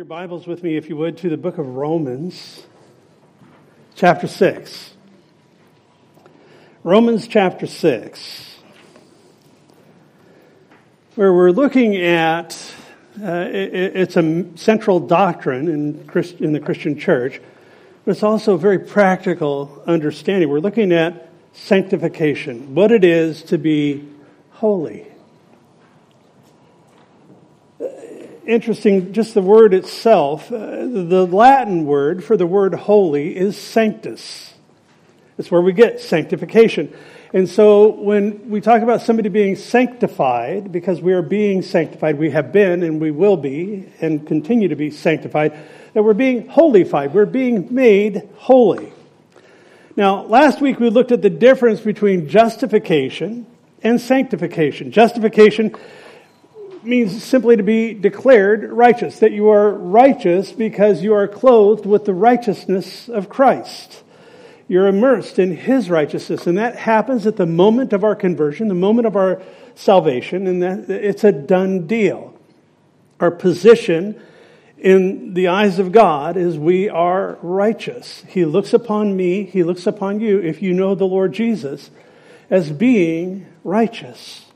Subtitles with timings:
[0.00, 2.62] your Bibles with me, if you would, to the book of Romans,
[3.94, 4.94] chapter 6.
[6.82, 8.56] Romans chapter 6,
[11.16, 12.72] where we're looking at
[13.22, 17.38] uh, it, it's a central doctrine in, Christ, in the Christian church,
[18.06, 20.48] but it's also a very practical understanding.
[20.48, 24.08] We're looking at sanctification, what it is to be
[24.52, 25.09] holy.
[28.50, 34.52] Interesting, just the word itself, uh, the Latin word for the word holy is sanctus.
[35.38, 36.92] It's where we get sanctification.
[37.32, 42.30] And so when we talk about somebody being sanctified, because we are being sanctified, we
[42.30, 45.56] have been and we will be and continue to be sanctified,
[45.94, 47.14] that we're being holified.
[47.14, 48.92] We're being made holy.
[49.96, 53.46] Now, last week we looked at the difference between justification
[53.82, 54.90] and sanctification.
[54.90, 55.74] Justification
[56.82, 62.04] means simply to be declared righteous, that you are righteous because you are clothed with
[62.04, 64.02] the righteousness of Christ.
[64.68, 68.74] You're immersed in His righteousness, and that happens at the moment of our conversion, the
[68.74, 69.42] moment of our
[69.74, 72.38] salvation, and that it's a done deal.
[73.18, 74.20] Our position
[74.78, 78.24] in the eyes of God is we are righteous.
[78.28, 81.90] He looks upon me, He looks upon you, if you know the Lord Jesus,
[82.48, 84.49] as being righteous.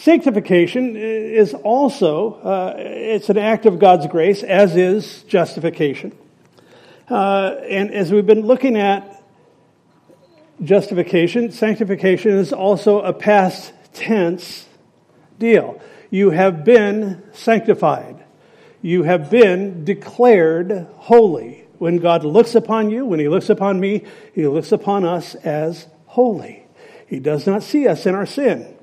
[0.00, 6.16] Sanctification is also, uh, it's an act of God's grace, as is justification.
[7.10, 9.22] Uh, and as we've been looking at
[10.62, 14.66] justification, sanctification is also a past tense
[15.38, 15.78] deal.
[16.08, 18.24] You have been sanctified.
[18.80, 21.66] You have been declared holy.
[21.76, 25.88] When God looks upon you, when He looks upon me, He looks upon us as
[26.06, 26.66] holy.
[27.06, 28.78] He does not see us in our sin.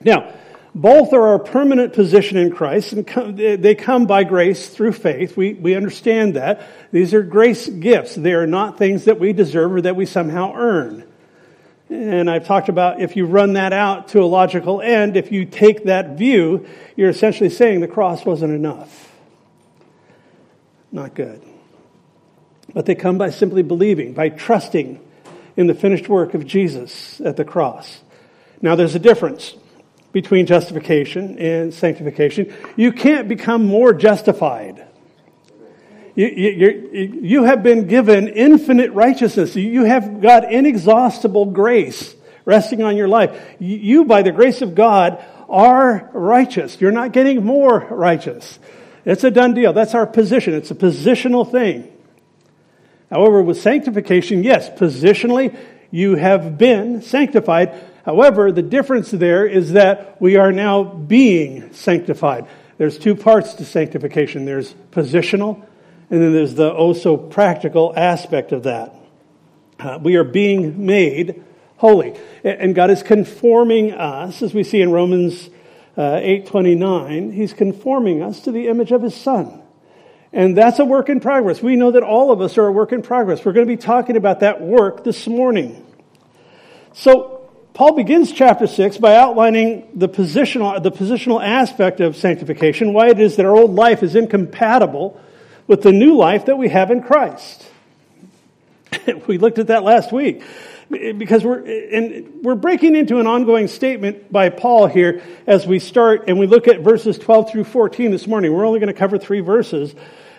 [0.00, 0.32] Now,
[0.74, 5.36] both are our permanent position in Christ, and come, they come by grace through faith.
[5.36, 6.62] We, we understand that.
[6.92, 8.14] These are grace gifts.
[8.14, 11.04] They are not things that we deserve or that we somehow earn.
[11.88, 15.44] And I've talked about if you run that out to a logical end, if you
[15.44, 19.12] take that view, you're essentially saying the cross wasn't enough.
[20.92, 21.42] Not good.
[22.72, 25.00] But they come by simply believing, by trusting
[25.56, 28.02] in the finished work of Jesus at the cross.
[28.62, 29.56] Now, there's a difference
[30.12, 32.52] between justification and sanctification.
[32.76, 34.86] You can't become more justified.
[36.14, 39.54] You, you, you, have been given infinite righteousness.
[39.54, 43.40] You have got inexhaustible grace resting on your life.
[43.58, 46.80] You, by the grace of God, are righteous.
[46.80, 48.58] You're not getting more righteous.
[49.04, 49.72] It's a done deal.
[49.72, 50.54] That's our position.
[50.54, 51.90] It's a positional thing.
[53.10, 55.56] However, with sanctification, yes, positionally,
[55.90, 57.74] you have been sanctified,
[58.04, 62.46] However, the difference there is that we are now being sanctified.
[62.78, 65.66] There's two parts to sanctification there's positional,
[66.10, 68.94] and then there's the oh so practical aspect of that.
[69.78, 71.44] Uh, we are being made
[71.80, 72.14] holy.
[72.44, 75.48] And God is conforming us, as we see in Romans
[75.96, 79.62] uh, 8.29, He's conforming us to the image of His Son.
[80.32, 81.62] And that's a work in progress.
[81.62, 83.44] We know that all of us are a work in progress.
[83.44, 85.86] We're going to be talking about that work this morning.
[86.92, 87.39] So
[87.80, 93.18] Paul begins chapter 6 by outlining the positional, the positional aspect of sanctification, why it
[93.18, 95.18] is that our old life is incompatible
[95.66, 97.66] with the new life that we have in Christ.
[99.26, 100.42] we looked at that last week
[100.90, 106.24] because we're, and we're breaking into an ongoing statement by Paul here as we start
[106.28, 108.52] and we look at verses 12 through 14 this morning.
[108.52, 109.94] We're only going to cover three verses.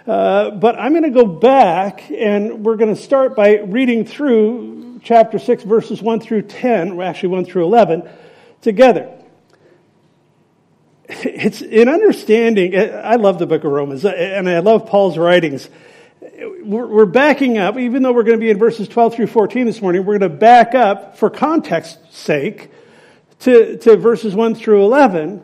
[0.05, 4.80] Uh, but I'm going to go back and we're going to start by reading through
[5.03, 8.07] chapter 6, verses 1 through 10, or actually 1 through 11,
[8.61, 9.09] together.
[11.09, 15.69] It's in understanding, I love the book of Romans, and I love Paul's writings.
[16.63, 19.81] We're backing up, even though we're going to be in verses 12 through 14 this
[19.81, 22.71] morning, we're going to back up for context's sake
[23.39, 25.43] to, to verses 1 through 11.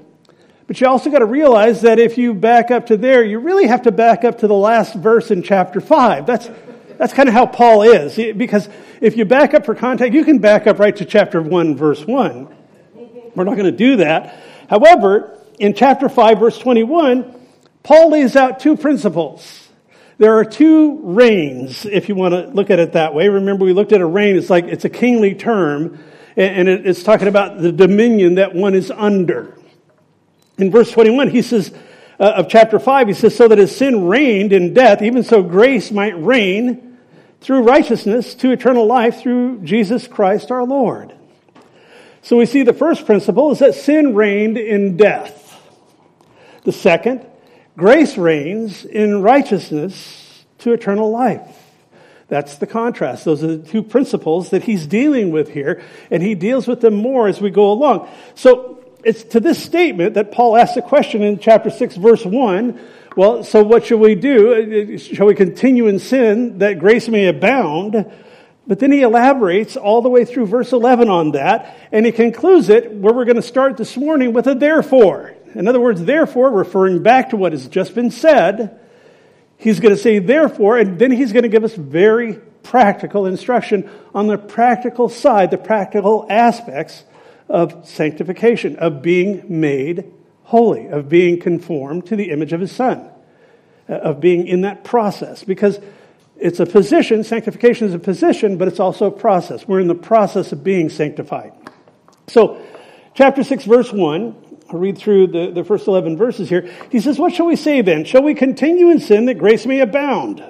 [0.68, 3.68] But you also got to realize that if you back up to there, you really
[3.68, 6.26] have to back up to the last verse in chapter 5.
[6.26, 6.50] That's,
[6.98, 8.16] that's kind of how Paul is.
[8.16, 8.68] Because
[9.02, 12.06] if you back up for context, you can back up right to chapter 1, verse
[12.06, 12.56] 1.
[13.36, 14.36] We're not going to do that.
[14.70, 17.34] However, in chapter 5, verse 21,
[17.84, 19.70] Paul lays out two principles.
[20.18, 23.30] There are two reigns, if you want to look at it that way.
[23.30, 26.00] Remember, we looked at a reign, it's like it's a kingly term,
[26.36, 29.56] and it's talking about the dominion that one is under.
[30.58, 31.72] In verse 21, he says,
[32.20, 35.44] uh, of chapter 5, he says, So that as sin reigned in death, even so
[35.44, 36.98] grace might reign
[37.42, 41.14] through righteousness to eternal life through Jesus Christ our Lord.
[42.22, 45.44] So we see the first principle is that sin reigned in death.
[46.64, 47.26] The second,
[47.78, 51.64] Grace reigns in righteousness to eternal life.
[52.28, 53.24] That's the contrast.
[53.24, 56.96] Those are the two principles that he's dealing with here, and he deals with them
[56.96, 58.10] more as we go along.
[58.34, 58.77] So
[59.08, 62.78] it's to this statement that Paul asks a question in chapter 6, verse 1.
[63.16, 64.98] Well, so what shall we do?
[64.98, 68.12] Shall we continue in sin that grace may abound?
[68.68, 72.68] But then he elaborates all the way through verse 11 on that, and he concludes
[72.68, 75.34] it where we're going to start this morning with a therefore.
[75.56, 78.78] In other words, therefore, referring back to what has just been said,
[79.56, 83.90] he's going to say therefore, and then he's going to give us very practical instruction
[84.14, 87.06] on the practical side, the practical aspects
[87.50, 90.12] of sanctification, of being made
[90.48, 93.10] holy, of being conformed to the image of his son,
[93.90, 95.44] uh, of being in that process.
[95.44, 95.80] Because
[96.38, 99.68] it's a position, sanctification is a position, but it's also a process.
[99.68, 101.52] We're in the process of being sanctified.
[102.28, 102.62] So,
[103.14, 104.36] chapter 6, verse 1,
[104.70, 106.70] I'll read through the, the first 11 verses here.
[106.92, 108.06] He says, What shall we say then?
[108.06, 110.44] Shall we continue in sin that grace may abound?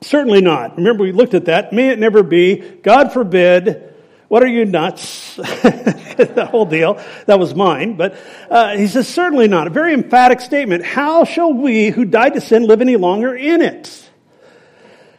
[0.00, 0.76] Certainly not.
[0.76, 1.72] Remember, we looked at that.
[1.72, 2.56] May it never be.
[2.56, 3.94] God forbid.
[4.28, 5.36] What are you nuts?
[5.36, 7.00] the whole deal.
[7.26, 7.96] That was mine.
[7.96, 8.16] But
[8.50, 9.68] uh, he says, Certainly not.
[9.68, 10.84] A very emphatic statement.
[10.84, 14.02] How shall we who died to sin live any longer in it?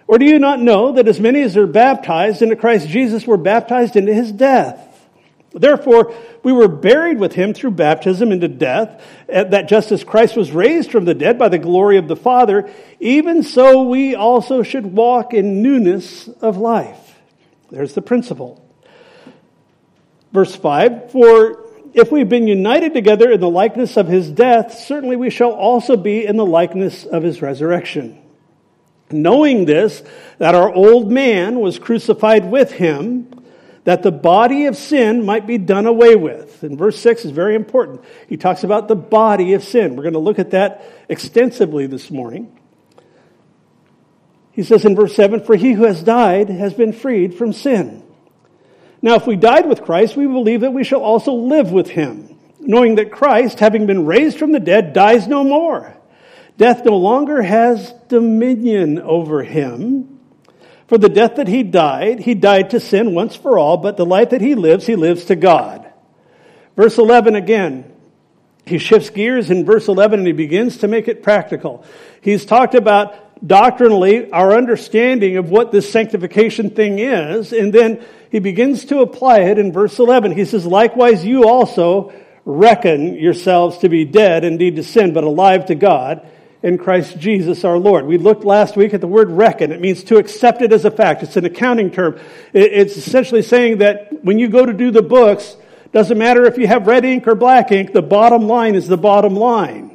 [0.08, 3.38] Or do you not know that as many as are baptized into Christ Jesus were
[3.38, 4.84] baptized into his death?
[5.54, 6.14] Therefore,
[6.44, 10.52] we were buried with him through baptism into death, eh, that just as Christ was
[10.52, 12.70] raised from the dead by the glory of the Father,
[13.00, 17.20] even so we also should walk in newness of life.
[17.72, 18.67] There's the principle.
[20.38, 25.16] Verse 5 For if we've been united together in the likeness of his death, certainly
[25.16, 28.22] we shall also be in the likeness of his resurrection.
[29.10, 30.04] Knowing this,
[30.38, 33.32] that our old man was crucified with him,
[33.86, 36.62] that the body of sin might be done away with.
[36.62, 38.02] And verse 6 is very important.
[38.30, 39.96] He talks about the body of sin.
[39.96, 42.56] We're going to look at that extensively this morning.
[44.52, 48.04] He says in verse 7 For he who has died has been freed from sin.
[49.02, 52.36] Now, if we died with Christ, we believe that we shall also live with him,
[52.60, 55.96] knowing that Christ, having been raised from the dead, dies no more.
[56.58, 60.20] Death no longer has dominion over him.
[60.88, 64.06] For the death that he died, he died to sin once for all, but the
[64.06, 65.86] life that he lives, he lives to God.
[66.76, 67.92] Verse 11 again,
[68.66, 71.86] he shifts gears in verse 11 and he begins to make it practical.
[72.22, 78.40] He's talked about doctrinally our understanding of what this sanctification thing is, and then he
[78.40, 80.34] begins to apply it in verse 11.
[80.34, 82.14] He says, Likewise, you also
[82.46, 86.26] reckon yourselves to be dead indeed to sin, but alive to God
[86.64, 88.06] in Christ Jesus our Lord.
[88.06, 89.72] We looked last week at the word reckon.
[89.72, 91.24] It means to accept it as a fact.
[91.24, 92.20] It's an accounting term.
[92.54, 95.56] It's essentially saying that when you go to do the books,
[95.92, 98.98] doesn't matter if you have red ink or black ink, the bottom line is the
[98.98, 99.94] bottom line.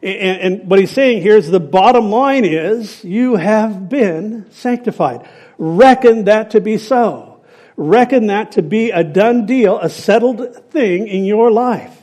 [0.00, 5.28] And, what he's saying here is the bottom line is you have been sanctified.
[5.58, 7.27] Reckon that to be so.
[7.80, 11.96] Reckon that to be a done deal, a settled thing in your life.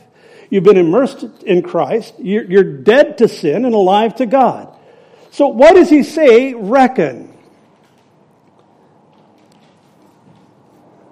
[0.48, 2.14] You've been immersed in Christ.
[2.18, 4.74] You're, dead to sin and alive to God.
[5.30, 7.36] So what does he say reckon?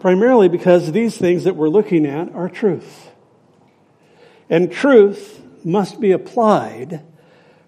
[0.01, 3.11] Primarily because these things that we're looking at are truth.
[4.49, 7.05] And truth must be applied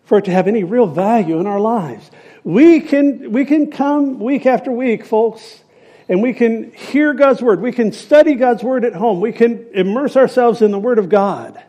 [0.04, 2.10] for it to have any real value in our lives.
[2.42, 5.62] We can, we can come week after week, folks,
[6.08, 7.60] and we can hear God's word.
[7.60, 9.20] We can study God's word at home.
[9.20, 11.62] We can immerse ourselves in the word of God.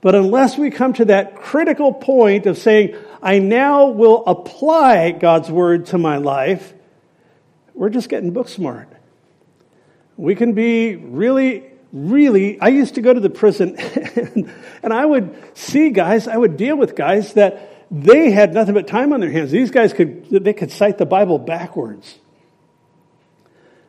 [0.00, 5.50] But unless we come to that critical point of saying, I now will apply God's
[5.50, 6.72] word to my life,
[7.74, 8.88] we're just getting book smart.
[10.16, 12.60] We can be really, really.
[12.60, 13.76] I used to go to the prison
[14.82, 18.86] and I would see guys, I would deal with guys that they had nothing but
[18.86, 19.50] time on their hands.
[19.50, 22.18] These guys could, they could cite the Bible backwards.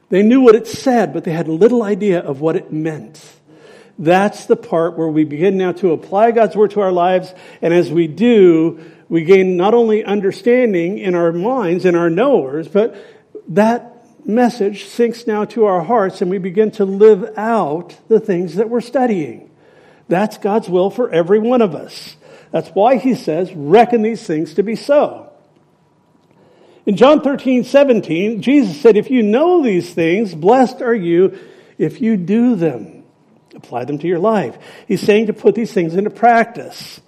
[0.09, 3.23] They knew what it said, but they had little idea of what it meant.
[3.97, 7.33] That's the part where we begin now to apply God's word to our lives.
[7.61, 12.67] And as we do, we gain not only understanding in our minds and our knowers,
[12.67, 12.95] but
[13.49, 18.55] that message sinks now to our hearts and we begin to live out the things
[18.55, 19.49] that we're studying.
[20.07, 22.15] That's God's will for every one of us.
[22.51, 25.28] That's why he says, reckon these things to be so.
[26.89, 31.37] In John 13, 17, Jesus said, If you know these things, blessed are you
[31.77, 33.03] if you do them.
[33.53, 34.57] Apply them to your life.
[34.87, 36.99] He's saying to put these things into practice.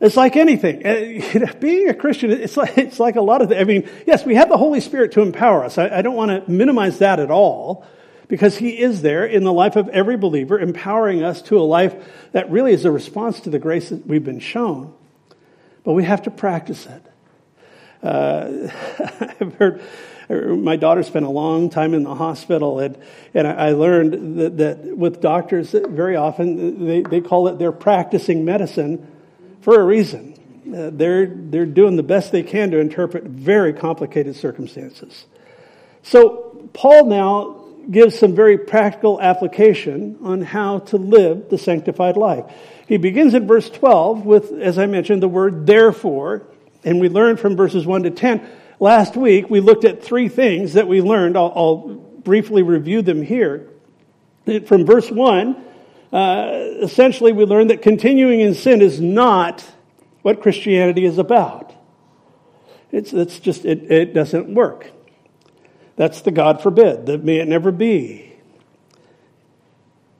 [0.00, 0.86] It's like anything.
[0.86, 4.24] Uh, being a Christian, it's like, it's like a lot of, the, I mean, yes,
[4.24, 5.76] we have the Holy Spirit to empower us.
[5.76, 7.84] I, I don't want to minimize that at all
[8.28, 11.96] because He is there in the life of every believer, empowering us to a life
[12.30, 14.94] that really is a response to the grace that we've been shown.
[15.82, 17.05] but we have to practice it.
[18.06, 18.70] Uh,
[19.40, 19.82] I've heard
[20.28, 22.98] my daughter spent a long time in the hospital, and,
[23.34, 28.44] and I learned that, that with doctors, very often they, they call it they're practicing
[28.44, 29.06] medicine
[29.60, 30.34] for a reason.
[30.66, 35.26] Uh, they're, they're doing the best they can to interpret very complicated circumstances.
[36.02, 42.44] So, Paul now gives some very practical application on how to live the sanctified life.
[42.88, 46.46] He begins in verse 12 with, as I mentioned, the word therefore,
[46.86, 48.48] and we learned from verses 1 to 10.
[48.78, 51.36] Last week, we looked at three things that we learned.
[51.36, 51.78] I'll, I'll
[52.22, 53.68] briefly review them here.
[54.66, 55.64] From verse 1,
[56.12, 56.50] uh,
[56.80, 59.64] essentially, we learned that continuing in sin is not
[60.22, 61.74] what Christianity is about.
[62.92, 64.92] It's, it's just, it, it doesn't work.
[65.96, 68.35] That's the God forbid, that may it never be.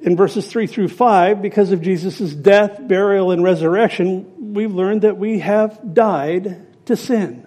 [0.01, 5.17] In verses 3 through 5, because of Jesus' death, burial, and resurrection, we've learned that
[5.17, 7.47] we have died to sin.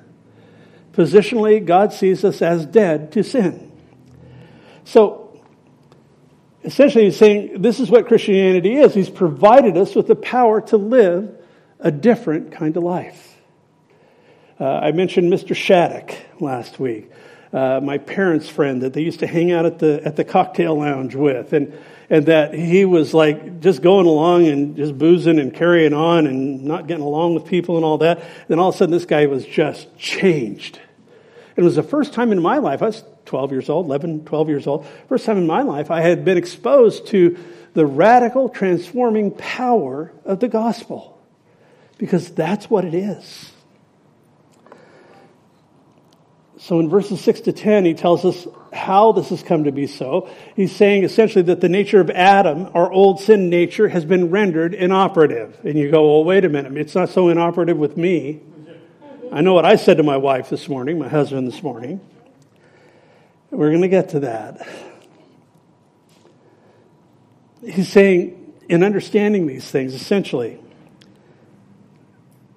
[0.94, 3.72] Positionally, God sees us as dead to sin.
[4.84, 5.40] So,
[6.64, 8.94] essentially, he's saying this is what Christianity is.
[8.94, 11.38] He's provided us with the power to live
[11.80, 13.38] a different kind of life.
[14.60, 15.56] Uh, I mentioned Mr.
[15.56, 17.12] Shattuck last week
[17.54, 20.78] uh, my parents' friend that they used to hang out at the at the cocktail
[20.78, 21.74] lounge with, and
[22.10, 26.64] and that he was like just going along and just boozing and carrying on and
[26.64, 28.24] not getting along with people and all that.
[28.48, 30.80] Then all of a sudden, this guy was just changed.
[31.56, 32.82] It was the first time in my life.
[32.82, 34.88] I was 12 years old, 11, 12 years old.
[35.08, 37.38] First time in my life I had been exposed to
[37.74, 41.22] the radical transforming power of the gospel.
[41.98, 43.52] Because that's what it is.
[46.60, 49.88] So in verses 6 to 10, he tells us how this has come to be
[49.88, 50.30] so.
[50.56, 54.74] He's saying essentially that the nature of Adam, our old sin nature, has been rendered
[54.74, 55.58] inoperative.
[55.64, 56.78] And you go, well, wait a minute.
[56.78, 58.42] It's not so inoperative with me.
[59.32, 62.02] I know what I said to my wife this morning, my husband this morning.
[63.52, 64.68] We're going to get to that.
[67.64, 70.60] He's saying, in understanding these things, essentially,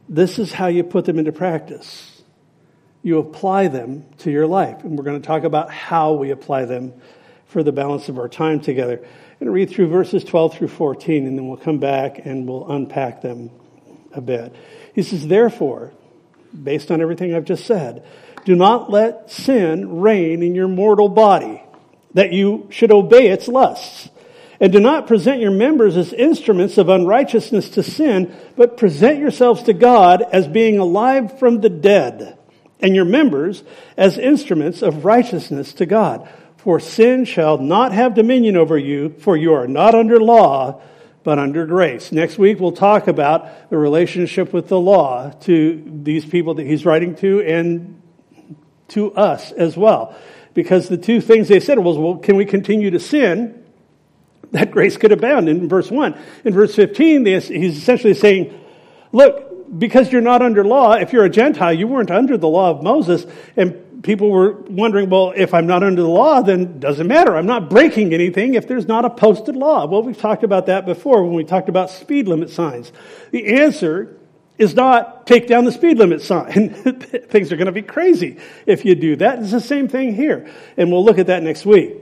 [0.08, 2.11] this is how you put them into practice
[3.02, 4.84] you apply them to your life.
[4.84, 6.94] And we're going to talk about how we apply them
[7.46, 8.94] for the balance of our time together.
[8.94, 12.48] I'm going to read through verses 12 through 14, and then we'll come back and
[12.48, 13.50] we'll unpack them
[14.12, 14.54] a bit.
[14.94, 15.92] He says, Therefore,
[16.60, 18.04] based on everything I've just said,
[18.44, 21.62] do not let sin reign in your mortal body,
[22.14, 24.08] that you should obey its lusts.
[24.60, 29.64] And do not present your members as instruments of unrighteousness to sin, but present yourselves
[29.64, 32.38] to God as being alive from the dead
[32.82, 33.62] and your members
[33.96, 36.28] as instruments of righteousness to God.
[36.56, 40.80] For sin shall not have dominion over you, for you are not under law,
[41.24, 42.12] but under grace.
[42.12, 46.84] Next week, we'll talk about the relationship with the law to these people that he's
[46.84, 48.00] writing to and
[48.88, 50.16] to us as well.
[50.54, 53.64] Because the two things they said was, well, can we continue to sin?
[54.50, 56.14] That grace could abound in verse 1.
[56.44, 58.60] In verse 15, he's essentially saying,
[59.12, 62.70] look, because you're not under law, if you're a Gentile, you weren't under the law
[62.70, 63.26] of Moses,
[63.56, 67.36] and people were wondering, well, if I'm not under the law, then doesn't matter.
[67.36, 69.86] I'm not breaking anything if there's not a posted law.
[69.86, 72.92] Well, we've talked about that before when we talked about speed limit signs.
[73.30, 74.18] The answer
[74.58, 76.70] is not take down the speed limit sign.
[77.30, 79.38] Things are going to be crazy if you do that.
[79.38, 80.50] It's the same thing here.
[80.76, 81.94] And we'll look at that next week.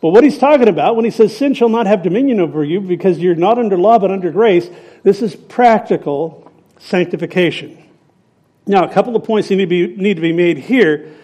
[0.00, 2.80] But what he's talking about when he says sin shall not have dominion over you
[2.80, 4.70] because you're not under law but under grace,
[5.02, 6.49] this is practical
[6.80, 7.78] sanctification.
[8.66, 11.14] Now, a couple of points need to be, need to be made here,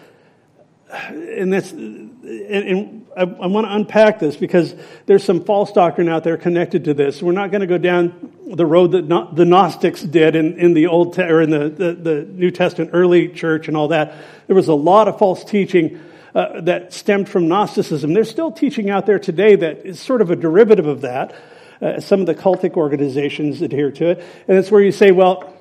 [0.89, 4.75] and that's, and, I, I, want to unpack this because
[5.07, 7.21] there's some false doctrine out there connected to this.
[7.21, 10.87] We're not going to go down the road that the Gnostics did in, in the
[10.87, 14.13] Old or in the, the, the, New Testament early church and all that.
[14.45, 16.01] There was a lot of false teaching.
[16.35, 18.13] Uh, that stemmed from Gnosticism.
[18.13, 21.33] There's still teaching out there today that is sort of a derivative of that.
[21.81, 24.23] Uh, some of the cultic organizations adhere to it.
[24.47, 25.53] And it's where you say, well,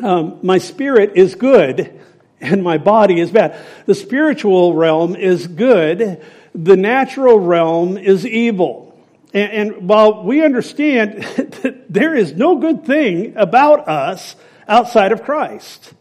[0.00, 2.00] um, my spirit is good
[2.40, 3.56] and my body is bad.
[3.86, 6.22] The spiritual realm is good,
[6.54, 8.98] the natural realm is evil.
[9.32, 11.22] And, and while we understand
[11.62, 14.36] that there is no good thing about us
[14.68, 15.94] outside of Christ.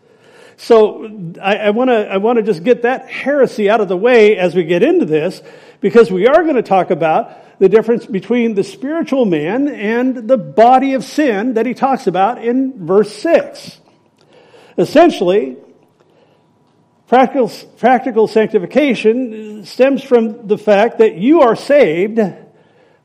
[0.57, 4.37] So I, want to I want to just get that heresy out of the way
[4.37, 5.41] as we get into this,
[5.79, 10.35] because we are going to talk about the difference between the spiritual man and the
[10.35, 13.79] body of sin that he talks about in verse 6.
[14.79, 15.57] Essentially,
[17.05, 22.19] practical, practical sanctification stems from the fact that you are saved,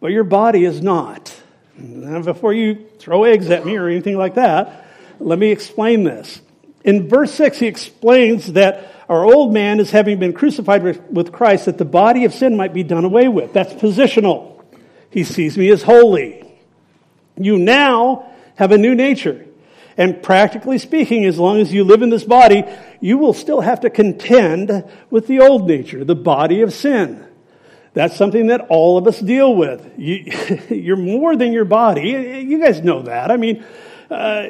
[0.00, 1.38] but your body is not.
[1.76, 4.86] Now, before you throw eggs at me or anything like that,
[5.18, 6.40] Let me explain this.
[6.84, 11.66] In verse 6, he explains that our old man is having been crucified with Christ
[11.66, 13.52] that the body of sin might be done away with.
[13.52, 14.64] That's positional.
[15.10, 16.42] He sees me as holy.
[17.36, 19.46] You now have a new nature.
[19.96, 22.64] And practically speaking, as long as you live in this body,
[23.00, 27.26] you will still have to contend with the old nature, the body of sin.
[27.94, 29.90] That's something that all of us deal with.
[29.96, 32.10] You, are more than your body.
[32.46, 33.30] You guys know that.
[33.30, 33.64] I mean,
[34.10, 34.46] uh,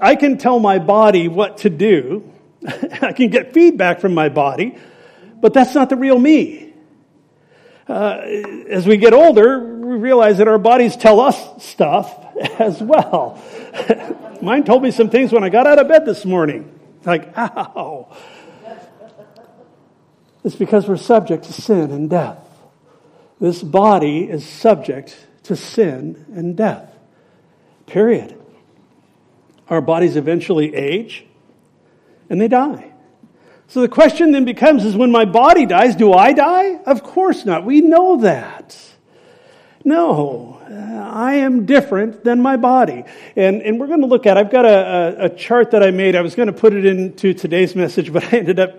[0.00, 2.28] I can tell my body what to do.
[3.02, 4.76] I can get feedback from my body,
[5.40, 6.72] but that's not the real me.
[7.88, 8.20] Uh,
[8.68, 12.16] as we get older, we realize that our bodies tell us stuff
[12.58, 13.42] as well.
[14.42, 16.78] Mine told me some things when I got out of bed this morning.
[17.04, 18.16] Like, ow.
[20.44, 22.38] It's because we're subject to sin and death.
[23.40, 26.94] This body is subject to sin and death.
[27.86, 28.38] Period.
[29.68, 31.26] Our bodies eventually age
[32.30, 32.90] and they die.
[33.68, 36.76] So the question then becomes is when my body dies, do I die?
[36.86, 37.64] Of course not.
[37.64, 38.76] We know that.
[39.84, 43.04] No, uh, I am different than my body.
[43.36, 45.90] And, and we're going to look at, I've got a, a, a chart that I
[45.90, 46.16] made.
[46.16, 48.74] I was going to put it into today's message, but I ended up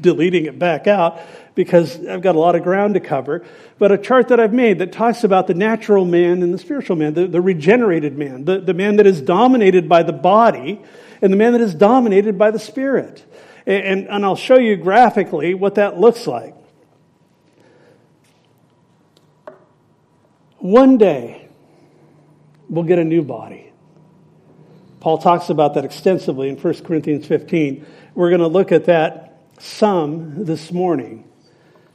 [0.00, 1.20] deleting it back out
[1.54, 3.44] because I've got a lot of ground to cover.
[3.78, 6.96] But a chart that I've made that talks about the natural man and the spiritual
[6.96, 10.80] man, the, the regenerated man, the, the man that is dominated by the body
[11.22, 13.24] and the man that is dominated by the spirit.
[13.66, 16.54] And, and I'll show you graphically what that looks like.
[20.58, 21.48] One day,
[22.68, 23.72] we'll get a new body.
[25.00, 27.86] Paul talks about that extensively in 1 Corinthians 15.
[28.14, 31.24] We're going to look at that some this morning.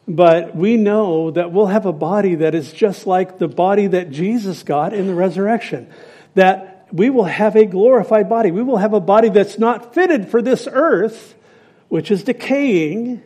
[0.08, 4.12] But we know that we'll have a body that is just like the body that
[4.12, 5.92] Jesus got in the resurrection.
[6.36, 8.52] That we will have a glorified body.
[8.52, 11.36] We will have a body that's not fitted for this earth,
[11.90, 13.22] which is decaying,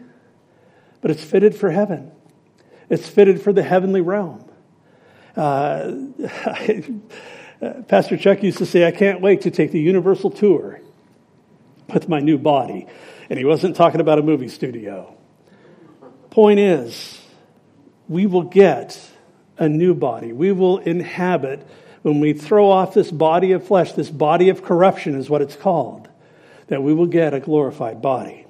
[1.01, 2.11] but it's fitted for heaven.
[2.89, 4.49] It's fitted for the heavenly realm.
[5.35, 5.91] Uh,
[7.87, 10.81] Pastor Chuck used to say, I can't wait to take the universal tour
[11.93, 12.87] with my new body.
[13.29, 15.15] And he wasn't talking about a movie studio.
[16.29, 17.21] Point is,
[18.07, 18.99] we will get
[19.57, 20.31] a new body.
[20.31, 21.67] We will inhabit,
[22.01, 25.55] when we throw off this body of flesh, this body of corruption is what it's
[25.55, 26.07] called,
[26.67, 28.45] that we will get a glorified body.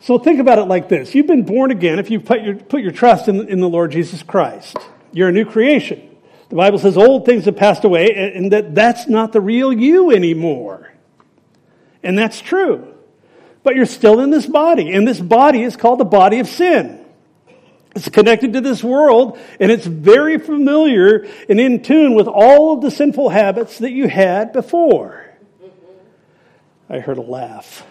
[0.00, 1.14] So think about it like this.
[1.14, 3.92] You've been born again if you put your, put your trust in, in the Lord
[3.92, 4.76] Jesus Christ.
[5.12, 6.16] You're a new creation.
[6.48, 10.10] The Bible says old things have passed away and that that's not the real you
[10.10, 10.90] anymore.
[12.02, 12.94] And that's true.
[13.62, 16.99] But you're still in this body, and this body is called the body of sin.
[17.96, 22.82] It's connected to this world, and it's very familiar and in tune with all of
[22.82, 25.24] the sinful habits that you had before.
[26.88, 27.84] I heard a laugh.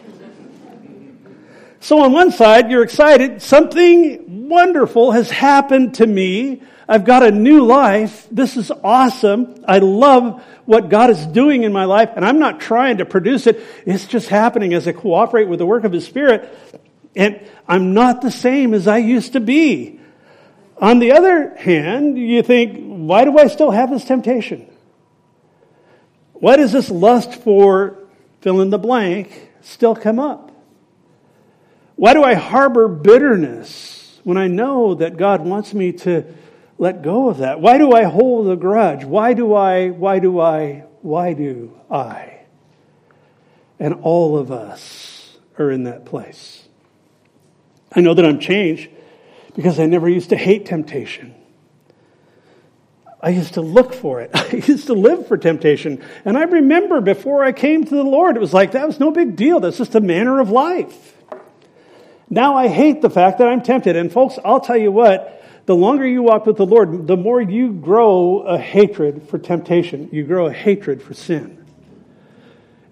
[1.81, 3.41] So, on one side, you're excited.
[3.41, 6.62] Something wonderful has happened to me.
[6.88, 8.27] I've got a new life.
[8.31, 9.63] This is awesome.
[9.67, 13.47] I love what God is doing in my life, and I'm not trying to produce
[13.47, 13.62] it.
[13.85, 16.49] It's just happening as I cooperate with the work of His Spirit.
[17.19, 19.99] And I'm not the same as I used to be.
[20.77, 24.65] On the other hand, you think, why do I still have this temptation?
[26.32, 27.97] Why does this lust for
[28.39, 30.53] fill in the blank still come up?
[31.97, 36.23] Why do I harbor bitterness when I know that God wants me to
[36.77, 37.60] let go of that?
[37.60, 39.03] Why do I hold a grudge?
[39.03, 42.43] Why do I, why do I, why do I?
[43.77, 46.68] And all of us are in that place.
[47.91, 48.89] I know that I'm changed
[49.56, 51.36] because I never used to hate temptation.
[53.21, 54.32] I used to look for it.
[54.34, 56.04] I used to live for temptation.
[56.23, 59.12] And I remember before I came to the Lord, it was like, that was no
[59.12, 59.60] big deal.
[59.60, 61.15] That's just a manner of life.
[62.30, 63.95] Now I hate the fact that I'm tempted.
[63.95, 67.41] And folks, I'll tell you what, the longer you walk with the Lord, the more
[67.41, 70.10] you grow a hatred for temptation.
[70.12, 71.65] You grow a hatred for sin.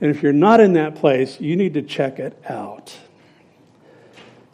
[0.02, 2.96] And if you're not in that place, you need to check it out.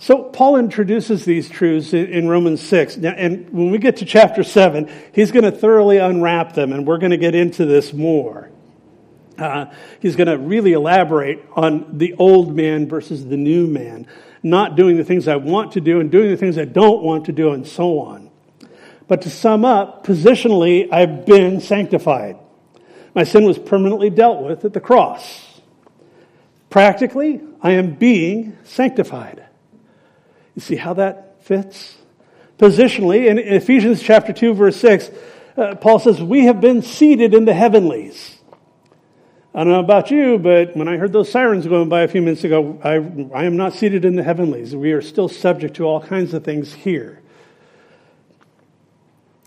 [0.03, 2.97] So Paul introduces these truths in Romans 6.
[2.97, 6.85] Now, and when we get to chapter 7, he's going to thoroughly unwrap them, and
[6.85, 8.49] we're going to get into this more.
[9.37, 9.67] Uh,
[10.01, 14.05] he's going to really elaborate on the old man versus the new man
[14.43, 17.27] not doing the things I want to do and doing the things I don't want
[17.27, 18.29] to do, and so on.
[19.07, 22.37] But to sum up, positionally, I've been sanctified.
[23.15, 25.61] My sin was permanently dealt with at the cross.
[26.69, 29.45] Practically, I am being sanctified.
[30.55, 31.97] You see how that fits?
[32.57, 35.09] Positionally, in Ephesians chapter 2, verse 6,
[35.57, 38.37] uh, Paul says, We have been seated in the heavenlies.
[39.55, 42.21] I don't know about you, but when I heard those sirens going by a few
[42.21, 42.93] minutes ago, I,
[43.37, 44.75] I am not seated in the heavenlies.
[44.75, 47.21] We are still subject to all kinds of things here.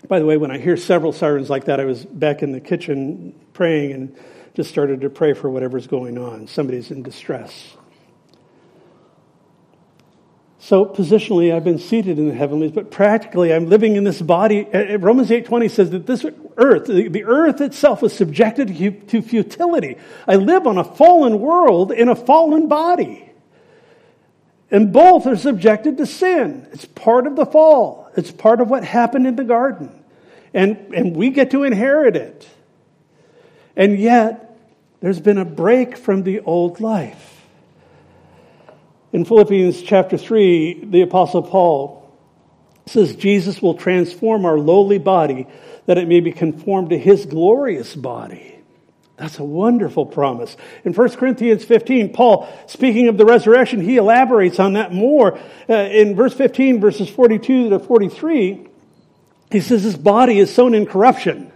[0.07, 2.61] By the way, when I hear several sirens like that, I was back in the
[2.61, 4.17] kitchen praying and
[4.55, 6.47] just started to pray for whatever's going on.
[6.47, 7.76] Somebody's in distress.
[10.67, 14.67] So positionally, I've been seated in the heavenlies, but practically, I'm living in this body.
[14.75, 16.27] Uh, uh, Romans 8:20 says that this
[16.57, 19.97] earth, the earth itself, is subjected to futility.
[20.27, 23.31] I live on a fallen world in a fallen body,
[24.69, 26.67] and both are subjected to sin.
[26.73, 28.11] It's part of the fall.
[28.17, 29.93] It's part of what happened in the garden,
[30.53, 32.49] and and we get to inherit it.
[33.77, 34.59] And yet,
[34.99, 37.36] there's been a break from the old life.
[39.13, 42.03] In Philippians chapter 3, the Apostle Paul
[42.87, 45.47] says Jesus will transform our lowly body
[45.87, 48.57] that it may be conformed to his glorious body.
[49.17, 50.57] That's a wonderful promise.
[50.85, 55.39] In 1 Corinthians 15, Paul, speaking of the resurrection, he elaborates on that more.
[55.69, 58.69] Uh, in verse 15, verses 42 to 43,
[59.51, 61.51] he says, His body is sown in corruption.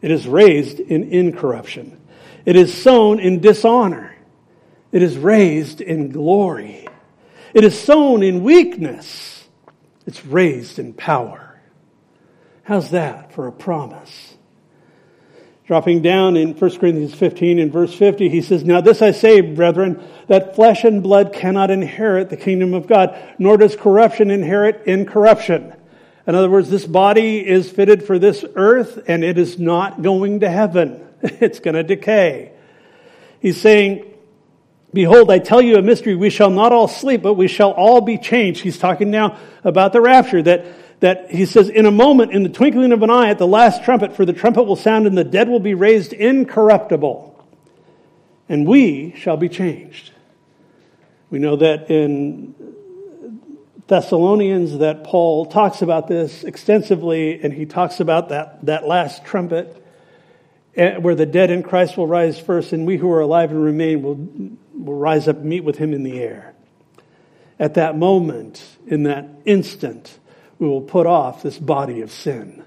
[0.00, 2.00] It is raised in incorruption.
[2.46, 4.11] It is sown in dishonor.
[4.92, 6.86] It is raised in glory.
[7.54, 9.44] It is sown in weakness.
[10.06, 11.60] It's raised in power.
[12.64, 14.34] How's that for a promise?
[15.66, 19.40] Dropping down in 1 Corinthians 15 in verse 50, he says, Now this I say,
[19.40, 24.86] brethren, that flesh and blood cannot inherit the kingdom of God, nor does corruption inherit
[24.86, 25.72] incorruption.
[26.26, 30.40] In other words, this body is fitted for this earth and it is not going
[30.40, 31.08] to heaven.
[31.22, 32.52] It's going to decay.
[33.40, 34.11] He's saying,
[34.94, 36.14] Behold, I tell you a mystery.
[36.14, 38.60] We shall not all sleep, but we shall all be changed.
[38.60, 40.66] He's talking now about the rapture that,
[41.00, 43.84] that he says, in a moment, in the twinkling of an eye, at the last
[43.84, 47.30] trumpet, for the trumpet will sound and the dead will be raised incorruptible.
[48.50, 50.10] And we shall be changed.
[51.30, 52.54] We know that in
[53.86, 59.82] Thessalonians that Paul talks about this extensively, and he talks about that, that last trumpet
[60.76, 63.62] eh, where the dead in Christ will rise first, and we who are alive and
[63.62, 66.54] remain will will rise up and meet with him in the air.
[67.58, 70.18] At that moment, in that instant,
[70.58, 72.64] we will put off this body of sin.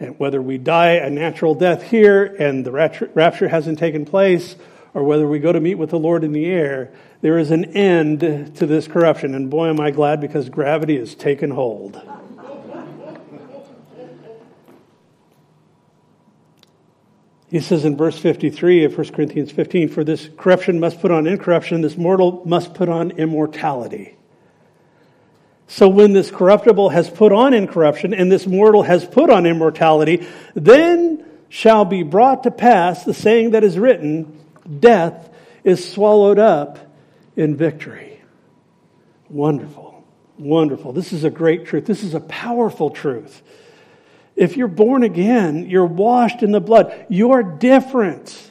[0.00, 4.56] And whether we die a natural death here and the rapture hasn't taken place,
[4.92, 7.64] or whether we go to meet with the Lord in the air, there is an
[7.76, 8.20] end
[8.56, 9.34] to this corruption.
[9.34, 12.00] And boy, am I glad because gravity has taken hold.
[17.54, 21.28] He says in verse 53 of 1 Corinthians 15, For this corruption must put on
[21.28, 24.16] incorruption, this mortal must put on immortality.
[25.68, 30.26] So when this corruptible has put on incorruption and this mortal has put on immortality,
[30.56, 34.36] then shall be brought to pass the saying that is written,
[34.80, 36.80] Death is swallowed up
[37.36, 38.20] in victory.
[39.28, 40.04] Wonderful.
[40.38, 40.92] Wonderful.
[40.92, 41.86] This is a great truth.
[41.86, 43.42] This is a powerful truth.
[44.36, 47.06] If you're born again, you're washed in the blood.
[47.08, 48.50] You're different.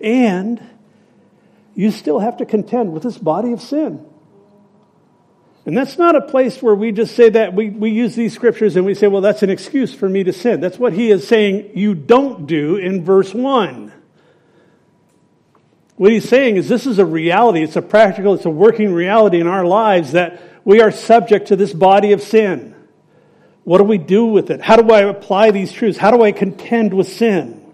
[0.00, 0.60] And
[1.74, 4.04] you still have to contend with this body of sin.
[5.66, 8.76] And that's not a place where we just say that we, we use these scriptures
[8.76, 10.60] and we say, well, that's an excuse for me to sin.
[10.60, 13.92] That's what he is saying you don't do in verse 1.
[15.96, 17.62] What he's saying is this is a reality.
[17.62, 21.56] It's a practical, it's a working reality in our lives that we are subject to
[21.56, 22.74] this body of sin.
[23.68, 24.62] What do we do with it?
[24.62, 25.98] How do I apply these truths?
[25.98, 27.70] How do I contend with sin?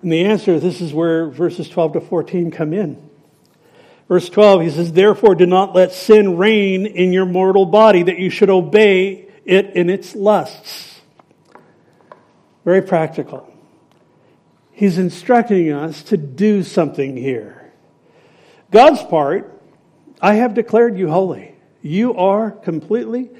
[0.00, 3.10] And the answer, this is where verses 12 to 14 come in.
[4.06, 8.20] Verse 12, he says, Therefore do not let sin reign in your mortal body, that
[8.20, 11.00] you should obey it in its lusts.
[12.64, 13.52] Very practical.
[14.70, 17.72] He's instructing us to do something here.
[18.70, 19.60] God's part,
[20.20, 21.56] I have declared you holy.
[21.82, 23.30] You are completely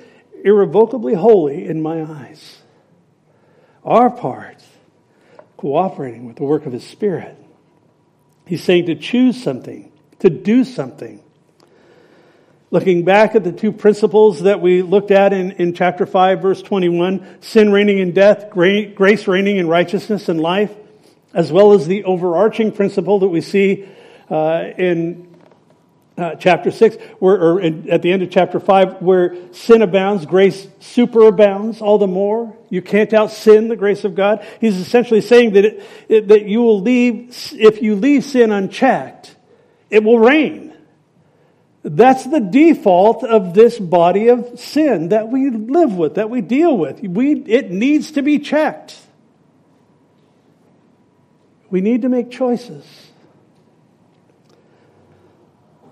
[0.47, 2.63] irrevocably holy in my eyes.
[3.85, 4.63] Our part,
[5.57, 7.37] cooperating with the work of His Spirit.
[8.47, 11.21] He's saying to choose something, to do something.
[12.71, 16.63] Looking back at the two principles that we looked at in, in chapter 5, verse
[16.63, 20.73] 21 sin reigning in death, grace reigning in righteousness and life,
[21.35, 23.89] as well as the overarching principle that we see
[24.31, 25.36] uh, in
[26.17, 30.67] uh, chapter 6, where, or at the end of chapter 5, where sin abounds, grace
[30.81, 32.57] superabounds all the more.
[32.71, 34.47] You can't out sin the grace of God.
[34.61, 39.37] He's essentially saying that, it, it, that you will leave, if you leave sin unchecked,
[39.91, 40.75] it will reign.
[41.83, 46.77] That's the default of this body of sin that we live with, that we deal
[46.77, 47.01] with.
[47.01, 48.99] We, it needs to be checked.
[51.71, 53.06] We need to make choices.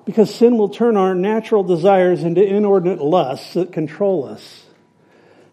[0.05, 4.65] Because sin will turn our natural desires into inordinate lusts that control us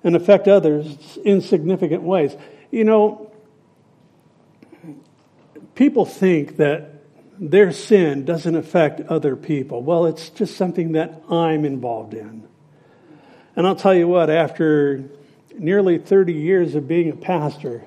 [0.04, 2.36] and affect others in significant ways.
[2.70, 3.32] You know,
[5.76, 7.02] people think that
[7.40, 9.82] their sin doesn't affect other people.
[9.82, 12.48] Well, it's just something that I'm involved in.
[13.56, 15.04] And I'll tell you what, after
[15.58, 17.84] nearly 30 years of being a pastor,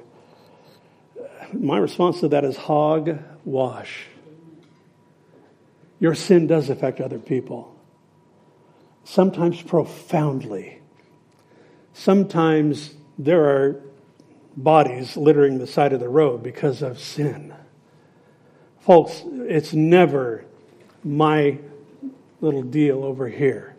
[1.53, 4.07] my response to that is hog wash.
[6.05, 7.75] Your sin does affect other people,
[9.05, 10.83] sometimes profoundly.
[11.95, 13.81] Sometimes there are
[14.55, 17.55] bodies littering the side of the road because of sin.
[18.81, 20.45] Folks, it's never
[21.03, 21.57] my
[22.43, 23.75] little deal over here.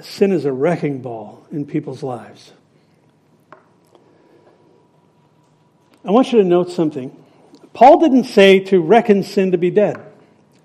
[0.00, 2.54] Sin is a wrecking ball in people's lives.
[6.02, 7.14] I want you to note something.
[7.74, 10.14] Paul didn't say to reckon sin to be dead.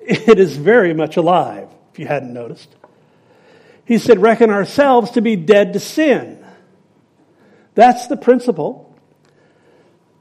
[0.01, 2.69] It is very much alive, if you hadn't noticed.
[3.85, 6.43] He said, reckon ourselves to be dead to sin.
[7.75, 8.95] That's the principle.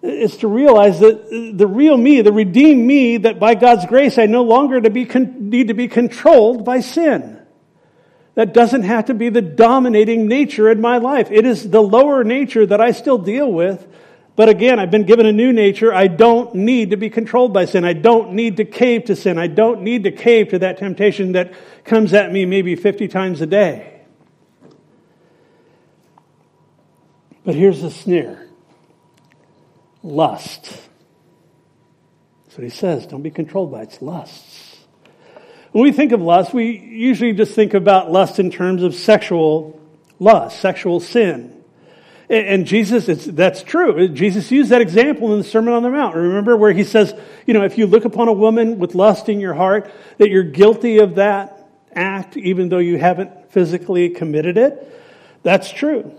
[0.03, 4.27] It's to realize that the real me, the redeemed me, that by God's grace I
[4.27, 7.39] no longer to be need to be controlled by sin.
[8.35, 11.31] That doesn't have to be the dominating nature in my life.
[11.31, 13.87] It is the lower nature that I still deal with
[14.37, 15.93] but again, I've been given a new nature.
[15.93, 17.85] I don't need to be controlled by sin.
[17.85, 19.39] I don't need to cave to sin.
[19.39, 21.53] I don't need to cave to that temptation that
[21.85, 24.01] comes at me maybe 50 times a day.
[27.45, 28.47] But here's the snare
[30.03, 30.65] lust.
[32.45, 33.07] That's what he says.
[33.07, 34.79] Don't be controlled by its lusts.
[35.73, 39.81] When we think of lust, we usually just think about lust in terms of sexual
[40.19, 41.60] lust, sexual sin.
[42.31, 44.07] And Jesus, that's true.
[44.07, 46.15] Jesus used that example in the Sermon on the Mount.
[46.15, 47.13] Remember where he says,
[47.45, 50.45] you know, if you look upon a woman with lust in your heart, that you're
[50.45, 54.97] guilty of that act, even though you haven't physically committed it?
[55.43, 56.15] That's true.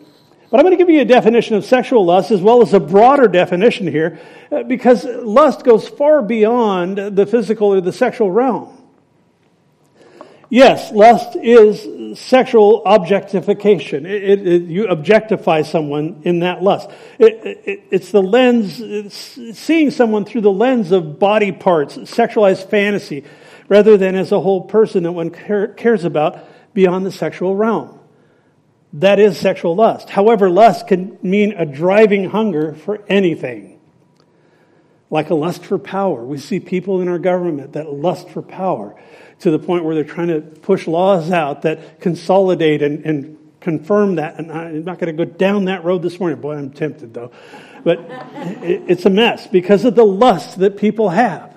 [0.49, 2.79] But I'm going to give you a definition of sexual lust as well as a
[2.81, 4.19] broader definition here,
[4.51, 8.80] uh, because lust goes far beyond the physical or the sexual realm.
[10.51, 14.05] Yes, lust is sexual objectification.
[14.05, 16.89] It, it, it, you objectify someone in that lust.
[17.19, 19.15] it's the lens, it's
[19.57, 23.23] seeing someone through the lens of body parts, sexualized fantasy,
[23.69, 27.97] rather than as a whole person that one cares about beyond the sexual realm.
[28.91, 30.09] That is sexual lust.
[30.09, 33.79] However, lust can mean a driving hunger for anything.
[35.09, 36.25] Like a lust for power.
[36.25, 39.01] We see people in our government that lust for power
[39.41, 44.15] to the point where they're trying to push laws out that consolidate and, and confirm
[44.15, 44.37] that.
[44.37, 46.39] And I'm not going to go down that road this morning.
[46.39, 47.31] Boy, I'm tempted though.
[47.83, 47.99] But
[48.63, 51.55] it's a mess because of the lust that people have.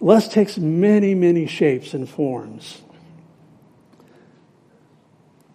[0.00, 2.80] Lust takes many, many shapes and forms.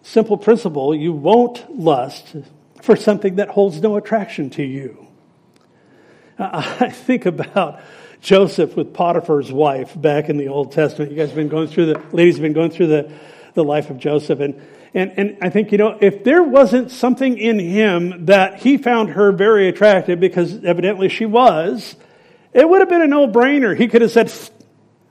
[0.02, 2.36] Simple principle you won't lust
[2.82, 5.06] for something that holds no attraction to you.
[6.38, 7.80] I think about
[8.22, 11.10] Joseph with Potiphar's wife back in the Old Testament.
[11.10, 13.12] You guys have been going through the, ladies have been going through the,
[13.54, 14.38] the life of Joseph.
[14.38, 14.62] And,
[14.94, 19.10] and, and I think, you know, if there wasn't something in him that he found
[19.10, 21.96] her very attractive, because evidently she was,
[22.52, 23.76] it would have been a no brainer.
[23.76, 24.32] He could have said,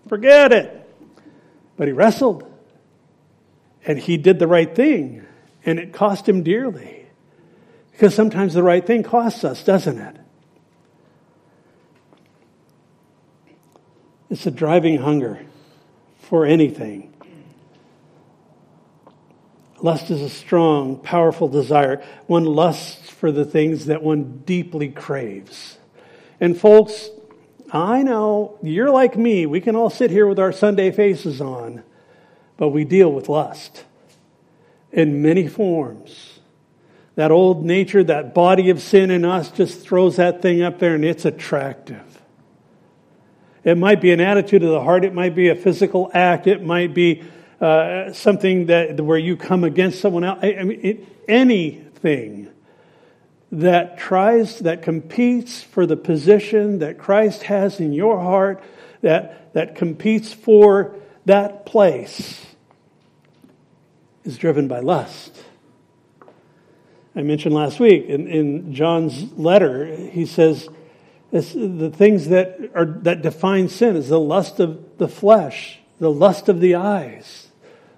[0.08, 0.78] forget it.
[1.76, 2.50] But he wrestled.
[3.86, 5.26] And he did the right thing.
[5.66, 7.08] And it cost him dearly.
[7.92, 10.21] Because sometimes the right thing costs us, doesn't it?
[14.32, 15.46] It's a driving hunger
[16.22, 17.14] for anything.
[19.82, 22.02] Lust is a strong, powerful desire.
[22.28, 25.78] One lusts for the things that one deeply craves.
[26.40, 27.10] And folks,
[27.74, 29.46] I know you're like me.
[29.46, 31.84] We can all sit here with our Sunday faces on,
[32.56, 33.84] but we deal with lust
[34.94, 36.40] in many forms.
[37.16, 40.96] That old nature, that body of sin in us just throws that thing up there
[40.96, 42.11] and it's attractive.
[43.64, 45.06] It might be an attitude of the heart.
[45.06, 46.48] It might be a physical act.
[46.48, 47.24] It might be
[47.60, 50.40] uh, something that where you come against someone else.
[50.42, 52.50] I, I mean, it, anything
[53.52, 58.64] that tries, that competes for the position that Christ has in your heart,
[59.02, 60.96] that, that competes for
[61.26, 62.44] that place,
[64.24, 65.44] is driven by lust.
[67.16, 70.70] I mentioned last week in, in John's letter, he says,
[71.32, 76.12] it's the things that are that define sin is the lust of the flesh, the
[76.12, 77.48] lust of the eyes,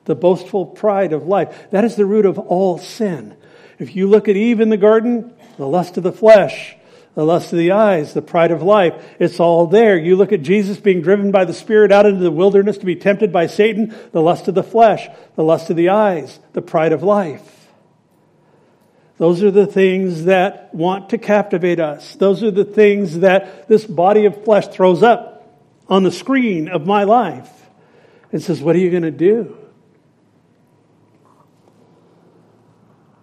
[0.05, 1.71] the boastful pride of life.
[1.71, 3.35] That is the root of all sin.
[3.79, 6.75] If you look at Eve in the garden, the lust of the flesh,
[7.15, 8.93] the lust of the eyes, the pride of life.
[9.19, 9.97] It's all there.
[9.97, 12.95] You look at Jesus being driven by the Spirit out into the wilderness to be
[12.95, 16.91] tempted by Satan, the lust of the flesh, the lust of the eyes, the pride
[16.91, 17.62] of life.
[19.23, 22.15] Those are the things that want to captivate us.
[22.15, 26.85] Those are the things that this body of flesh throws up on the screen of
[26.85, 27.49] my life
[28.33, 29.57] and says, What are you going to do?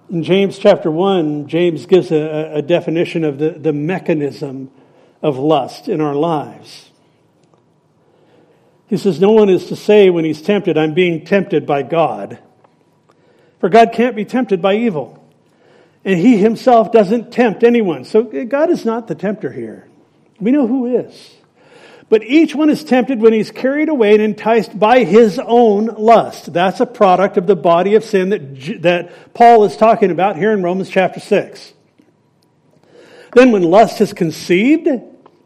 [0.08, 4.70] In James chapter 1, James gives a, a definition of the, the mechanism
[5.20, 6.90] of lust in our lives.
[8.86, 12.38] He says, No one is to say when he's tempted, I'm being tempted by God.
[13.58, 15.19] For God can't be tempted by evil.
[16.04, 18.04] And he himself doesn't tempt anyone.
[18.04, 19.86] So God is not the tempter here.
[20.40, 21.36] We know who is.
[22.08, 26.52] But each one is tempted when he's carried away and enticed by his own lust.
[26.52, 30.52] That's a product of the body of sin that, that Paul is talking about here
[30.52, 31.72] in Romans chapter 6.
[33.32, 34.88] Then when lust is conceived,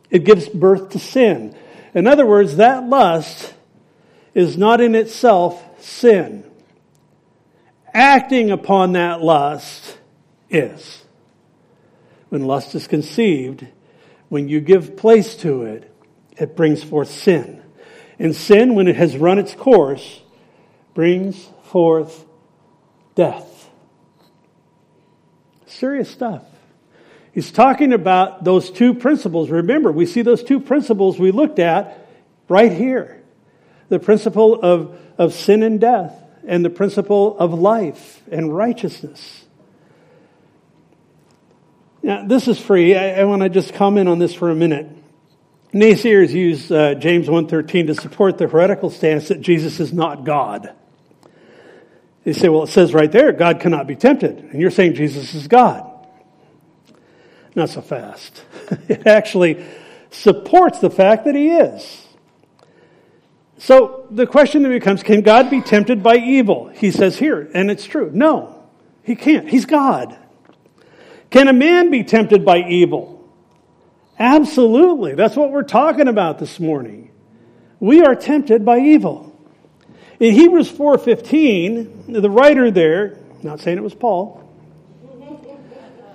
[0.08, 1.54] it gives birth to sin.
[1.92, 3.52] In other words, that lust
[4.32, 6.50] is not in itself sin.
[7.92, 9.98] Acting upon that lust
[10.54, 11.02] is.
[12.28, 13.66] When lust is conceived,
[14.28, 15.90] when you give place to it,
[16.36, 17.62] it brings forth sin.
[18.18, 20.22] And sin, when it has run its course,
[20.94, 22.24] brings forth
[23.14, 23.70] death.
[25.66, 26.44] Serious stuff.
[27.32, 29.50] He's talking about those two principles.
[29.50, 32.08] Remember, we see those two principles we looked at
[32.48, 33.20] right here
[33.88, 36.12] the principle of, of sin and death,
[36.46, 39.43] and the principle of life and righteousness.
[42.04, 42.94] Now, this is free.
[42.94, 44.86] I, I want to just comment on this for a minute.
[45.72, 50.74] Naysayers use uh, James 1.13 to support the heretical stance that Jesus is not God.
[52.24, 54.36] They say, well, it says right there, God cannot be tempted.
[54.36, 55.90] And you're saying Jesus is God.
[57.54, 58.44] Not so fast.
[58.86, 59.64] it actually
[60.10, 62.06] supports the fact that he is.
[63.56, 66.68] So the question then becomes, can God be tempted by evil?
[66.68, 68.10] He says here, and it's true.
[68.12, 68.62] No,
[69.04, 69.48] he can't.
[69.48, 70.18] He's God.
[71.34, 73.28] Can a man be tempted by evil?
[74.20, 75.16] Absolutely.
[75.16, 77.10] That's what we're talking about this morning.
[77.80, 79.36] We are tempted by evil.
[80.20, 84.48] In Hebrews 4:15, the writer there, not saying it was Paul,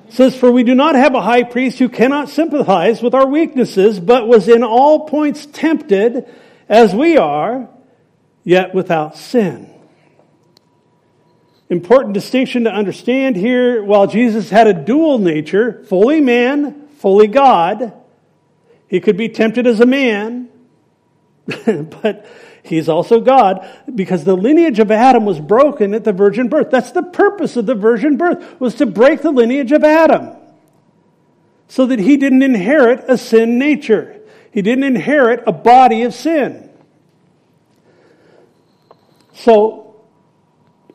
[0.08, 4.00] says, For we do not have a high priest who cannot sympathize with our weaknesses,
[4.00, 6.28] but was in all points tempted
[6.70, 7.68] as we are,
[8.46, 9.70] yet without sin.
[11.70, 17.94] Important distinction to understand here while Jesus had a dual nature, fully man, fully God.
[18.88, 20.50] He could be tempted as a man,
[21.46, 22.26] but
[22.64, 26.72] he's also God because the lineage of Adam was broken at the virgin birth.
[26.72, 30.36] That's the purpose of the virgin birth was to break the lineage of Adam
[31.68, 34.20] so that he didn't inherit a sin nature.
[34.52, 36.72] He didn't inherit a body of sin.
[39.34, 39.89] So,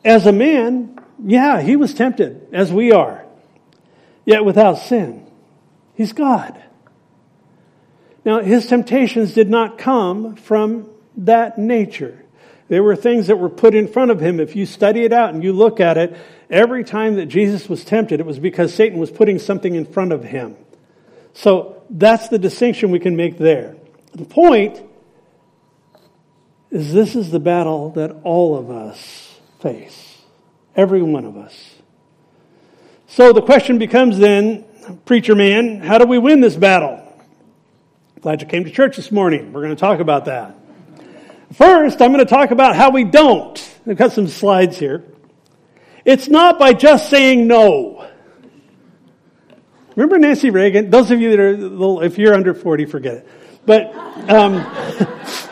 [0.05, 3.25] as a man, yeah, he was tempted, as we are,
[4.23, 5.25] yet without sin.
[5.95, 6.61] He's God.
[8.23, 12.23] Now, his temptations did not come from that nature.
[12.67, 14.39] There were things that were put in front of him.
[14.39, 16.15] If you study it out and you look at it,
[16.49, 20.11] every time that Jesus was tempted, it was because Satan was putting something in front
[20.11, 20.55] of him.
[21.33, 23.75] So that's the distinction we can make there.
[24.13, 24.81] The point
[26.71, 29.24] is this is the battle that all of us
[29.65, 30.21] face.
[30.75, 31.75] Every one of us.
[33.07, 34.63] So the question becomes then,
[35.05, 37.01] preacher man, how do we win this battle?
[38.21, 39.53] Glad you came to church this morning.
[39.53, 40.55] We're going to talk about that.
[41.53, 43.75] First, I'm going to talk about how we don't.
[43.87, 45.03] I've got some slides here.
[46.03, 48.07] It's not by just saying no.
[49.95, 50.91] Remember Nancy Reagan?
[50.91, 53.27] Those of you that are little, if you're under 40, forget it.
[53.65, 53.95] But
[54.29, 54.57] um,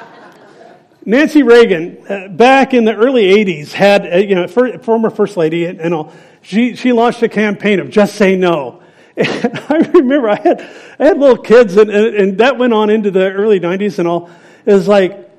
[1.05, 5.65] Nancy Reagan, uh, back in the early 80s, had, uh, you know, former first lady
[5.65, 8.81] and, and all, she, she launched a campaign of just say no.
[9.17, 9.27] And
[9.69, 10.61] I remember I had,
[10.99, 14.07] I had little kids, and, and, and, that went on into the early 90s and
[14.07, 14.29] all.
[14.65, 15.29] It was like,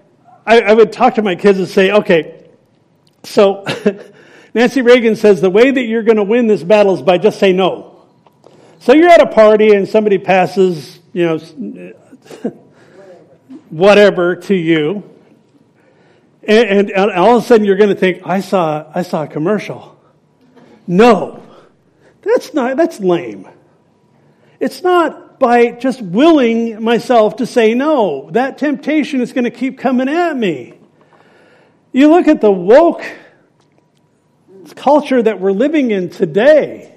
[0.46, 2.46] I, I would talk to my kids and say, okay,
[3.22, 3.64] so
[4.54, 7.38] Nancy Reagan says the way that you're going to win this battle is by just
[7.38, 8.06] say no.
[8.80, 11.38] So you're at a party and somebody passes, you know,
[13.70, 15.13] whatever to you.
[16.46, 19.26] And, and, all of a sudden you're going to think, I saw, I saw a
[19.26, 19.98] commercial.
[20.86, 21.42] No,
[22.22, 23.48] that's not, that's lame.
[24.60, 28.30] It's not by just willing myself to say no.
[28.30, 30.74] That temptation is going to keep coming at me.
[31.92, 33.04] You look at the woke
[34.72, 36.94] culture that we're living in today.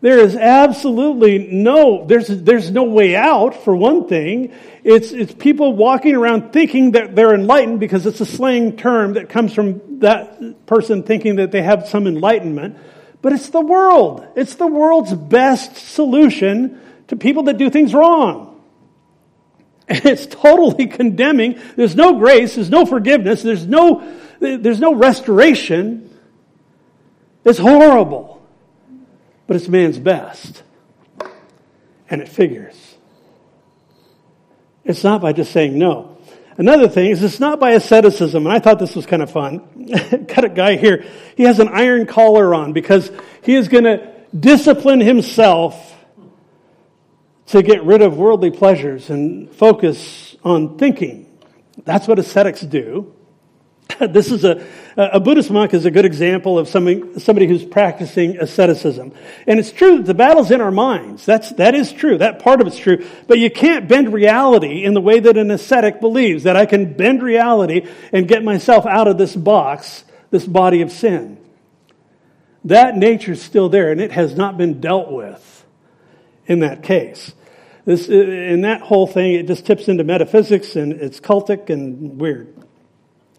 [0.00, 4.54] There is absolutely no, there's, there's no way out for one thing.
[4.82, 9.28] It's, it's people walking around thinking that they're enlightened because it's a slang term that
[9.28, 12.78] comes from that person thinking that they have some enlightenment.
[13.22, 14.26] But it's the world.
[14.36, 18.62] It's the world's best solution to people that do things wrong.
[19.88, 21.60] And it's totally condemning.
[21.76, 22.54] There's no grace.
[22.54, 23.42] There's no forgiveness.
[23.42, 26.18] There's no, there's no restoration.
[27.44, 28.30] It's horrible
[29.50, 30.62] but it's man's best.
[32.08, 32.79] And it figures.
[34.90, 36.18] It's not by just saying no.
[36.58, 39.86] Another thing is it's not by asceticism, and I thought this was kind of fun.
[40.26, 41.06] Got a guy here.
[41.36, 43.10] He has an iron collar on because
[43.42, 45.96] he is going to discipline himself
[47.46, 51.26] to get rid of worldly pleasures and focus on thinking.
[51.84, 53.14] That's what ascetics do.
[53.98, 54.66] this is a,
[55.00, 59.10] Uh, a Buddhist monk is a good example of somebody, somebody who's practicing asceticism.
[59.46, 61.24] And it's true that the battle's in our minds.
[61.24, 62.18] That's, that is true.
[62.18, 63.06] That part of it's true.
[63.26, 66.92] But you can't bend reality in the way that an ascetic believes, that I can
[66.92, 71.38] bend reality and get myself out of this box, this body of sin.
[72.66, 75.64] That nature's still there and it has not been dealt with
[76.46, 77.32] in that case.
[77.86, 82.20] This, uh, in that whole thing, it just tips into metaphysics and it's cultic and
[82.20, 82.54] weird.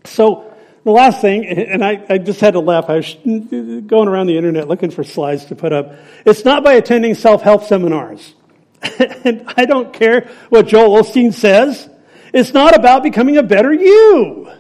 [0.05, 0.51] So,
[0.84, 2.89] the last thing, and I, I, just had to laugh.
[2.89, 5.93] I was going around the internet looking for slides to put up.
[6.25, 8.34] It's not by attending self-help seminars.
[9.23, 11.88] and I don't care what Joel Osteen says.
[12.34, 14.51] It's not about becoming a better you.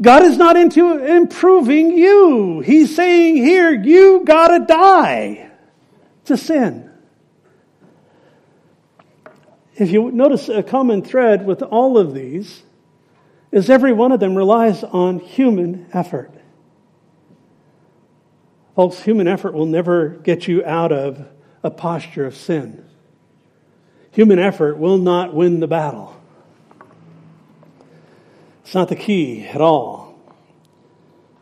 [0.00, 2.60] God is not into improving you.
[2.60, 5.50] He's saying here, you gotta die
[6.24, 6.90] to sin.
[9.74, 12.62] If you notice a common thread with all of these,
[13.52, 16.32] is every one of them relies on human effort.
[18.76, 21.26] Folks, human effort will never get you out of
[21.62, 22.84] a posture of sin.
[24.12, 26.20] Human effort will not win the battle.
[28.64, 30.18] It's not the key at all.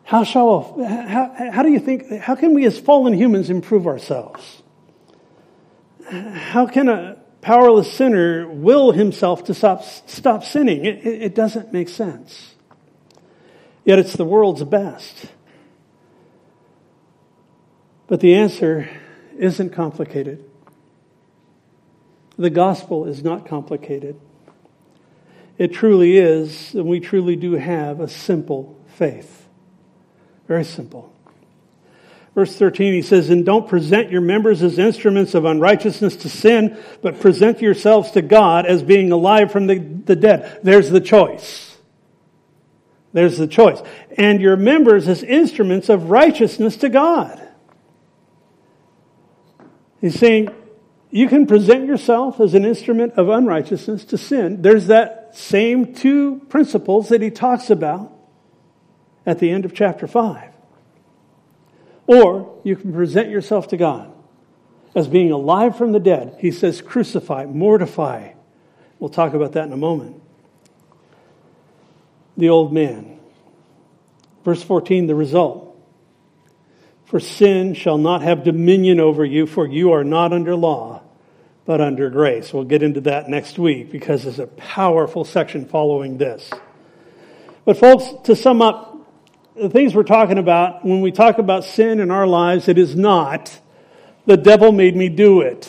[0.03, 4.63] How shall, how, how do you think, how can we as fallen humans improve ourselves?
[6.09, 7.17] How can a,
[7.49, 10.85] powerless sinner will himself to stop, stop sinning.
[10.85, 12.53] It, it, doesn't make sense.
[13.83, 15.25] Yet it's the world's best.
[18.05, 18.87] But the answer
[19.35, 20.47] isn't complicated.
[22.37, 24.21] The gospel is not complicated.
[25.57, 29.47] It truly is, and we truly do have a simple faith.
[30.47, 31.11] Very simple.
[32.35, 36.77] Verse 13, he says, And don't present your members as instruments of unrighteousness to sin,
[37.01, 40.59] but present yourselves to God as being alive from the, the dead.
[40.63, 41.77] There's the choice.
[43.13, 43.81] There's the choice.
[44.17, 47.45] And your members as instruments of righteousness to God.
[49.99, 50.49] He's saying,
[51.11, 54.61] you can present yourself as an instrument of unrighteousness to sin.
[54.61, 58.15] There's that same two principles that he talks about
[59.25, 60.51] at the end of chapter 5.
[62.09, 64.11] Or you can present yourself to God
[64.95, 66.37] as being alive from the dead.
[66.39, 68.31] He says, crucify, mortify.
[68.97, 70.19] We'll talk about that in a moment.
[72.35, 73.19] The old man.
[74.43, 75.79] Verse 14, the result.
[77.05, 81.03] For sin shall not have dominion over you, for you are not under law,
[81.65, 82.51] but under grace.
[82.51, 86.49] We'll get into that next week because there's a powerful section following this.
[87.65, 88.88] But, folks, to sum up,
[89.59, 92.95] the things we're talking about, when we talk about sin in our lives, it is
[92.95, 93.59] not
[94.25, 95.67] the devil made me do it.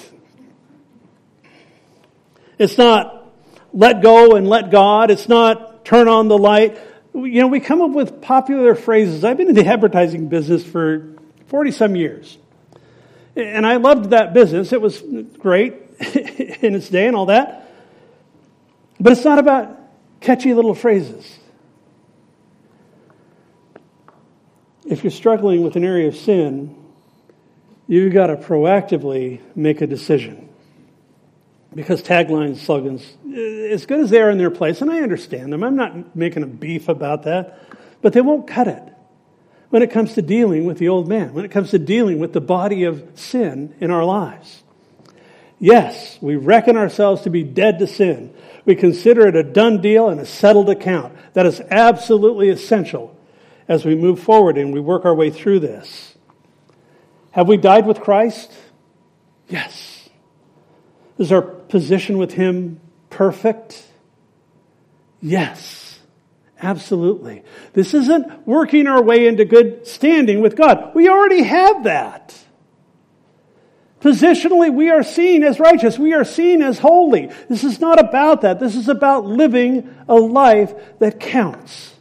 [2.59, 3.33] It's not
[3.73, 5.11] let go and let God.
[5.11, 6.79] It's not turn on the light.
[7.15, 9.25] You know, we come up with popular phrases.
[9.25, 11.09] I've been in the advertising business for
[11.47, 12.37] 40 some years.
[13.35, 14.75] And I loved that business.
[14.75, 15.03] It was
[15.39, 15.73] great
[16.61, 17.73] in its day and all that.
[19.01, 19.75] But it's not about
[20.21, 21.40] catchy little phrases.
[24.91, 26.77] If you're struggling with an area of sin,
[27.87, 30.49] you've got to proactively make a decision.
[31.73, 33.09] Because taglines, slogans,
[33.73, 36.43] as good as they are in their place, and I understand them, I'm not making
[36.43, 37.61] a beef about that,
[38.03, 38.83] but they won't cut it
[39.69, 42.33] when it comes to dealing with the old man, when it comes to dealing with
[42.33, 44.65] the body of sin in our lives.
[45.61, 48.35] Yes, we reckon ourselves to be dead to sin.
[48.65, 51.15] We consider it a done deal and a settled account.
[51.35, 53.17] That is absolutely essential
[53.71, 56.17] as we move forward and we work our way through this.
[57.31, 58.53] Have we died with Christ?
[59.49, 60.09] Yes.
[61.19, 63.85] Is our position with Him perfect?
[65.23, 66.01] Yes.
[66.61, 67.45] Absolutely.
[67.73, 70.93] This isn't working our way into good standing with God.
[70.97, 72.37] We already have that.
[74.01, 75.97] Positionally, we are seen as righteous.
[75.97, 77.31] We are seen as holy.
[77.49, 78.59] This is not about that.
[78.59, 81.95] This is about living a life that counts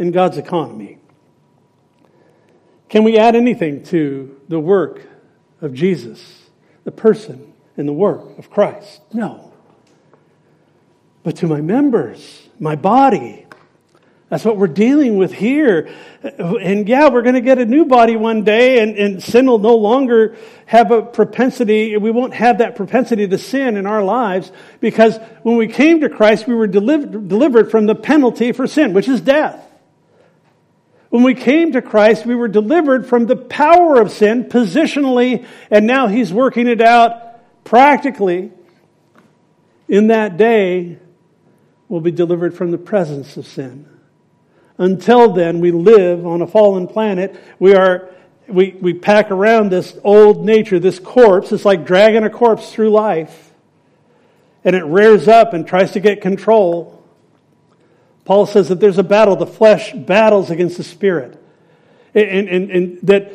[0.00, 0.98] in God's economy.
[2.88, 5.06] Can we add anything to the work
[5.60, 6.44] of Jesus,
[6.84, 9.00] the person and the work of Christ?
[9.12, 9.52] No.
[11.22, 13.46] But to my members, my body,
[14.28, 15.88] that's what we're dealing with here.
[16.22, 19.58] And yeah, we're going to get a new body one day, and, and sin will
[19.58, 24.50] no longer have a propensity, we won't have that propensity to sin in our lives
[24.80, 28.92] because when we came to Christ, we were delivered, delivered from the penalty for sin,
[28.92, 29.64] which is death.
[31.14, 35.86] When we came to Christ, we were delivered from the power of sin positionally, and
[35.86, 38.50] now He's working it out practically.
[39.86, 40.98] In that day,
[41.88, 43.88] we'll be delivered from the presence of sin.
[44.76, 47.40] Until then, we live on a fallen planet.
[47.60, 48.10] We are,
[48.48, 51.52] we, we pack around this old nature, this corpse.
[51.52, 53.52] It's like dragging a corpse through life.
[54.64, 57.03] And it rears up and tries to get control.
[58.24, 59.36] Paul says that there's a battle.
[59.36, 61.40] The flesh battles against the spirit.
[62.14, 63.32] And, and, and that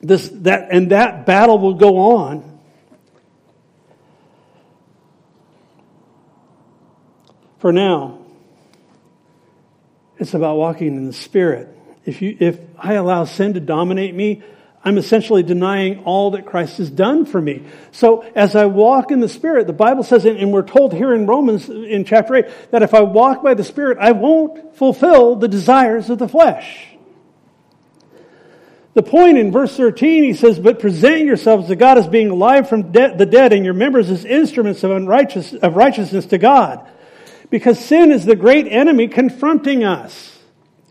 [0.00, 2.58] this, that, and that battle will go on.
[7.58, 8.18] For now,
[10.18, 11.76] it's about walking in the Spirit.
[12.04, 14.42] If, you, if I allow sin to dominate me,
[14.86, 17.66] I'm essentially denying all that Christ has done for me.
[17.90, 21.26] So as I walk in the Spirit, the Bible says, and we're told here in
[21.26, 25.48] Romans in chapter 8, that if I walk by the Spirit, I won't fulfill the
[25.48, 26.86] desires of the flesh.
[28.94, 32.68] The point in verse 13, he says, But present yourselves to God as being alive
[32.68, 36.88] from de- the dead, and your members as instruments of, unrighteous, of righteousness to God.
[37.50, 40.38] Because sin is the great enemy confronting us.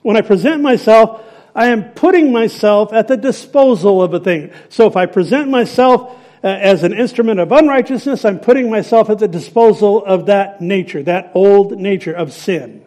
[0.01, 1.21] When I present myself,
[1.55, 4.51] I am putting myself at the disposal of a thing.
[4.69, 6.11] So if I present myself
[6.43, 11.01] uh, as an instrument of unrighteousness, I'm putting myself at the disposal of that nature,
[11.03, 12.83] that old nature of sin.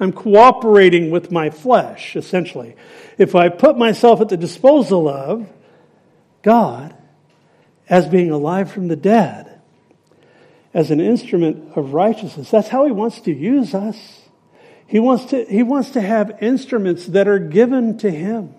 [0.00, 2.74] I'm cooperating with my flesh, essentially.
[3.18, 5.46] If I put myself at the disposal of
[6.42, 6.96] God
[7.86, 9.50] as being alive from the dead,
[10.72, 12.50] as an instrument of righteousness.
[12.50, 14.19] That's how he wants to use us.
[14.90, 18.52] He wants to, he wants to have instruments that are given to him.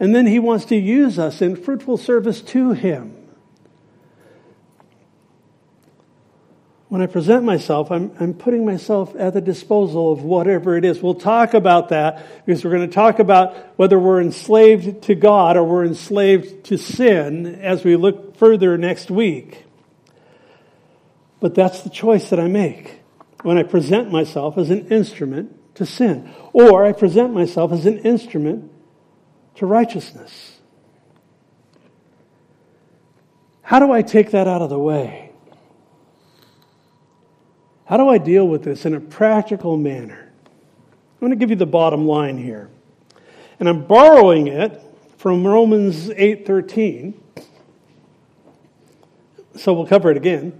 [0.00, 3.14] And then he wants to use us in fruitful service to him.
[6.88, 11.00] When I present myself, I'm, I'm putting myself at the disposal of whatever it is.
[11.00, 15.56] We'll talk about that because we're going to talk about whether we're enslaved to God
[15.56, 19.66] or we're enslaved to sin as we look further next week.
[21.38, 22.98] But that's the choice that I make
[23.42, 27.98] when I present myself as an instrument to sin, or I present myself as an
[27.98, 28.70] instrument
[29.56, 30.58] to righteousness.
[33.62, 35.30] How do I take that out of the way?
[37.84, 40.30] How do I deal with this in a practical manner?
[41.20, 42.70] I'm going to give you the bottom line here.
[43.60, 44.80] And I'm borrowing it
[45.16, 47.14] from Romans 8:13.
[49.56, 50.58] So we'll cover it again.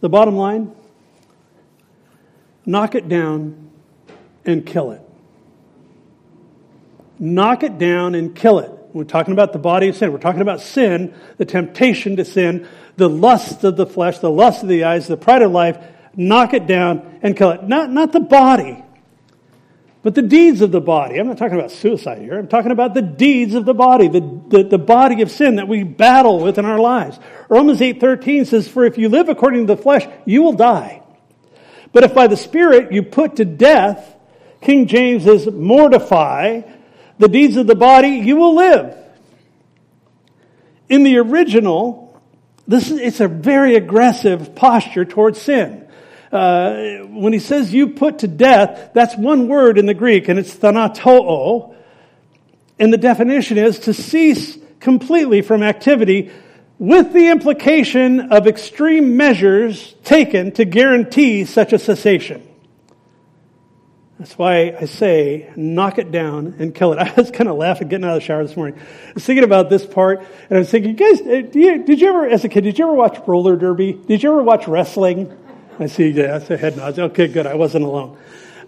[0.00, 0.74] The bottom line
[2.64, 3.70] knock it down
[4.44, 5.00] and kill it.
[7.18, 8.70] Knock it down and kill it.
[8.92, 10.12] We're talking about the body of sin.
[10.12, 14.62] We're talking about sin, the temptation to sin, the lust of the flesh, the lust
[14.62, 15.78] of the eyes, the pride of life.
[16.14, 17.64] Knock it down and kill it.
[17.64, 18.82] Not, not the body,
[20.02, 21.18] but the deeds of the body.
[21.18, 22.38] I'm not talking about suicide here.
[22.38, 25.66] I'm talking about the deeds of the body, the, the, the body of sin that
[25.66, 27.18] we battle with in our lives.
[27.48, 31.02] Romans 8:13 says, "For if you live according to the flesh, you will die.
[31.92, 34.14] But if by the Spirit you put to death,
[34.60, 36.62] King James says, mortify
[37.18, 38.94] the deeds of the body, you will live."
[40.88, 42.20] In the original,
[42.68, 45.87] this is, it's a very aggressive posture towards sin
[46.32, 50.38] uh, when he says you put to death, that's one word in the Greek, and
[50.38, 51.74] it's thanatoo.
[52.78, 56.30] And the definition is to cease completely from activity
[56.78, 62.44] with the implication of extreme measures taken to guarantee such a cessation.
[64.18, 66.98] That's why I say, knock it down and kill it.
[66.98, 68.78] I was kind of laughing getting out of the shower this morning.
[68.80, 72.08] I was thinking about this part, and I was thinking, guys, uh, you, did you
[72.08, 73.92] ever, as a kid, did you ever watch roller derby?
[73.92, 75.36] Did you ever watch wrestling?
[75.80, 76.98] I see, yeah, I see head nods.
[76.98, 77.46] Okay, good.
[77.46, 78.18] I wasn't alone.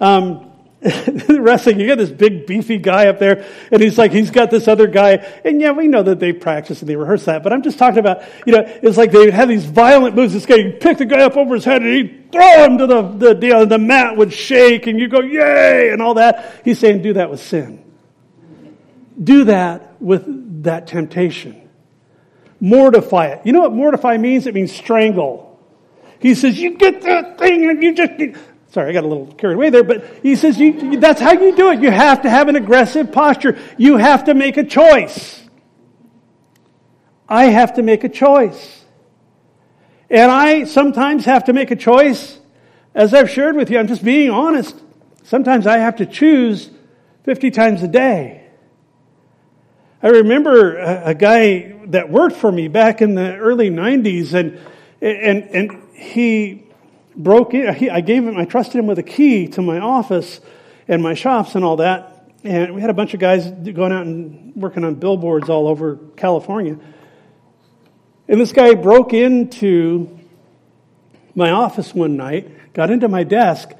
[0.00, 0.46] Um,
[1.28, 4.66] wrestling, you got this big beefy guy up there, and he's like, he's got this
[4.66, 7.62] other guy, and yeah, we know that they practice and they rehearse that, but I'm
[7.62, 10.32] just talking about, you know, it's like they have these violent moves.
[10.32, 12.86] This guy, you pick the guy up over his head and he'd throw him to
[12.86, 16.62] the, the, deal, and the mat would shake and you go, yay, and all that.
[16.64, 17.84] He's saying, do that with sin.
[19.22, 21.68] Do that with that temptation.
[22.58, 23.42] Mortify it.
[23.44, 24.46] You know what mortify means?
[24.46, 25.49] It means strangle.
[26.20, 28.12] He says, you get that thing and you just,
[28.68, 31.56] sorry, I got a little carried away there, but he says, you, that's how you
[31.56, 31.80] do it.
[31.80, 33.58] You have to have an aggressive posture.
[33.78, 35.42] You have to make a choice.
[37.28, 38.84] I have to make a choice.
[40.10, 42.38] And I sometimes have to make a choice.
[42.94, 44.76] As I've shared with you, I'm just being honest.
[45.22, 46.70] Sometimes I have to choose
[47.22, 48.48] 50 times a day.
[50.02, 54.58] I remember a, a guy that worked for me back in the early 90s and,
[55.00, 56.64] and, and he
[57.14, 57.72] broke in.
[57.74, 60.40] He, I gave him, I trusted him with a key to my office
[60.88, 62.30] and my shops and all that.
[62.42, 65.96] And we had a bunch of guys going out and working on billboards all over
[66.16, 66.78] California.
[68.28, 70.18] And this guy broke into
[71.34, 73.70] my office one night, got into my desk,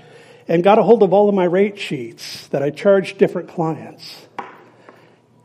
[0.47, 4.27] and got a hold of all of my rate sheets that I charged different clients.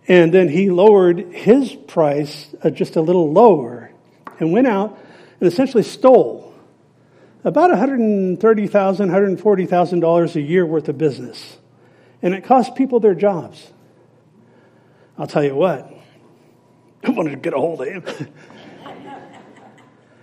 [0.08, 3.92] And then he lowered his price uh, just a little lower
[4.40, 5.00] and went out
[5.40, 6.45] and essentially stole
[7.46, 11.58] about $130,000, $140,000 a year worth of business.
[12.22, 13.72] And it cost people their jobs.
[15.18, 15.90] I'll tell you what,
[17.04, 18.04] I wanted to get a hold of him.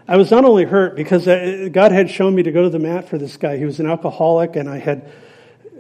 [0.09, 2.81] I was not only hurt because uh, God had shown me to go to the
[2.81, 3.57] mat for this guy.
[3.57, 5.11] He was an alcoholic, and I had,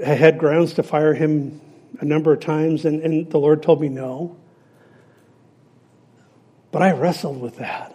[0.06, 1.60] I had grounds to fire him
[1.98, 4.36] a number of times, and, and the Lord told me no.
[6.70, 7.94] But I wrestled with that.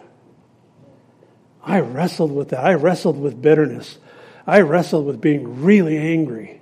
[1.68, 2.64] I wrestled with that.
[2.64, 3.98] I wrestled with bitterness.
[4.46, 6.60] I wrestled with being really angry.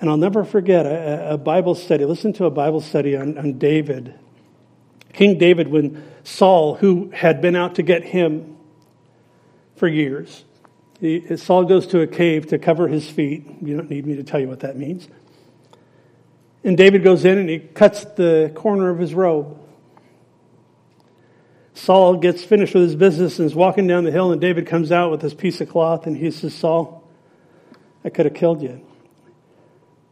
[0.00, 2.04] And I'll never forget a, a Bible study.
[2.04, 4.14] Listen to a Bible study on, on David
[5.16, 8.58] King David, when Saul, who had been out to get him
[9.74, 10.44] for years,
[11.00, 13.46] he, Saul goes to a cave to cover his feet.
[13.62, 15.08] You don't need me to tell you what that means.
[16.62, 19.58] And David goes in and he cuts the corner of his robe.
[21.76, 24.90] Saul gets finished with his business and is walking down the hill, and David comes
[24.90, 27.06] out with this piece of cloth and he says, Saul,
[28.02, 28.80] I could have killed you.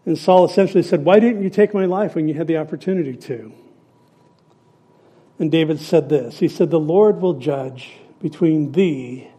[0.05, 3.17] And Saul essentially said, Why didn't you take my life when you had the opportunity
[3.17, 3.53] to?
[5.39, 9.31] And David said this He said, The Lord will judge between thee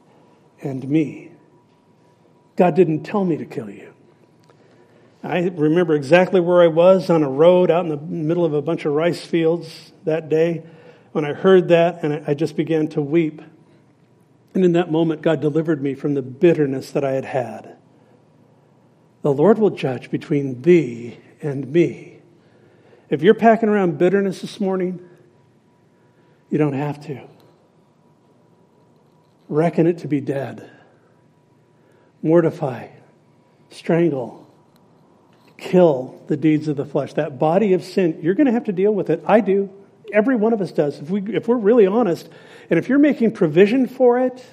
[0.61, 1.31] and me.
[2.55, 3.93] God didn't tell me to kill you.
[5.21, 8.63] I remember exactly where I was on a road out in the middle of a
[8.63, 10.63] bunch of rice fields that day
[11.15, 13.41] when I heard that, and I just began to weep.
[14.53, 17.77] And in that moment, God delivered me from the bitterness that I had had.
[19.21, 22.19] The Lord will judge between thee and me.
[23.09, 25.07] If you're packing around bitterness this morning,
[26.49, 27.25] you don't have to.
[29.47, 30.69] Reckon it to be dead.
[32.23, 32.89] Mortify,
[33.69, 34.53] strangle,
[35.57, 37.13] kill the deeds of the flesh.
[37.13, 39.23] That body of sin, you're going to have to deal with it.
[39.25, 39.69] I do.
[40.11, 40.99] Every one of us does.
[40.99, 42.29] If, we, if we're really honest,
[42.69, 44.45] and if you're making provision for it,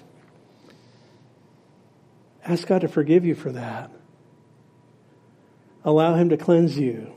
[2.44, 3.90] ask God to forgive you for that.
[5.84, 7.12] Allow Him to cleanse you.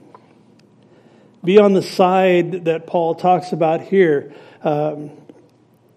[1.43, 4.33] Be on the side that Paul talks about here
[4.63, 5.11] um,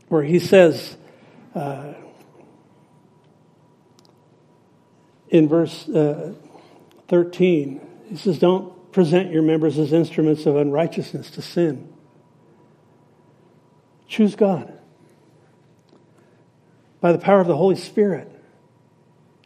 [0.09, 0.97] where he says
[1.55, 1.95] uh,
[5.29, 6.35] in verse uh,
[7.09, 7.81] 13,
[8.11, 11.93] he says, Don't present your members as instruments of unrighteousness to sin.
[14.09, 14.73] Choose God.
[17.01, 18.29] By the power of the Holy Spirit,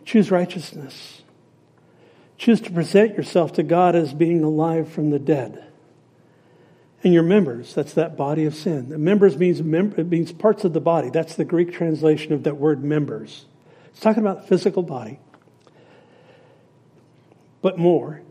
[0.05, 1.23] choose righteousness.
[2.39, 5.65] Choose to present yourself to God as being alive from the dead
[7.03, 7.75] and your members.
[7.75, 8.89] That's that body of sin.
[8.89, 11.11] The members means mem- it means parts of the body.
[11.11, 13.47] That's the Greek translation of that word members.
[13.91, 15.19] It's talking about the physical body,
[17.61, 18.23] but more.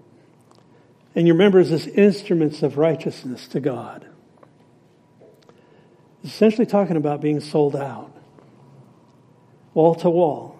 [1.13, 4.07] And your members as instruments of righteousness to God.
[6.23, 8.11] Essentially talking about being sold out,
[9.73, 10.59] wall to wall.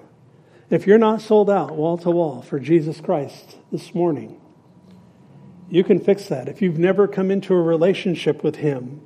[0.70, 4.40] If you're not sold out wall to wall for Jesus Christ this morning,
[5.70, 6.48] you can fix that.
[6.48, 9.02] If you've never come into a relationship with Him,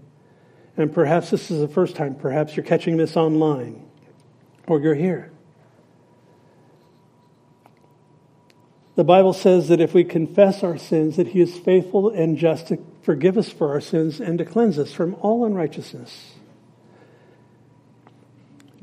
[0.78, 3.86] and perhaps this is the first time, perhaps you're catching this online,
[4.68, 5.32] or you're here.
[8.96, 12.68] The Bible says that if we confess our sins, that He is faithful and just
[12.70, 16.32] to forgive us for our sins and to cleanse us from all unrighteousness.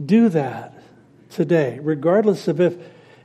[0.05, 0.83] Do that
[1.31, 2.77] today, regardless of if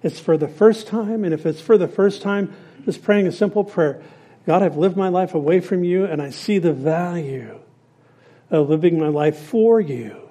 [0.03, 2.53] it's for the first time, and if it's for the first time,
[2.86, 4.01] just praying a simple prayer.
[4.45, 7.59] God, I've lived my life away from you, and I see the value
[8.49, 10.22] of living my life for you.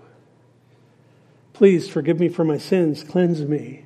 [1.52, 3.84] Please forgive me for my sins, cleanse me,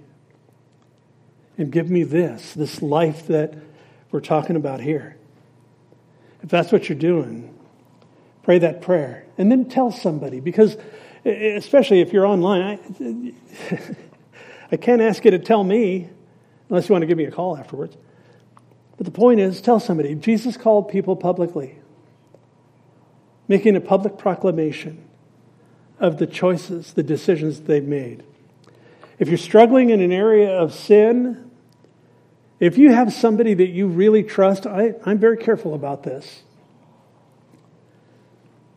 [1.57, 3.55] and give me this, this life that
[4.11, 5.16] we're talking about here.
[6.42, 7.55] If that's what you're doing,
[8.42, 9.24] pray that prayer.
[9.36, 10.76] And then tell somebody, because
[11.24, 13.34] especially if you're online,
[13.70, 13.76] I,
[14.72, 16.08] I can't ask you to tell me
[16.68, 17.96] unless you want to give me a call afterwards.
[18.96, 20.14] But the point is, tell somebody.
[20.14, 21.78] Jesus called people publicly,
[23.48, 25.02] making a public proclamation
[25.98, 28.22] of the choices, the decisions they've made.
[29.18, 31.50] If you're struggling in an area of sin,
[32.58, 36.42] if you have somebody that you really trust, I, I'm very careful about this.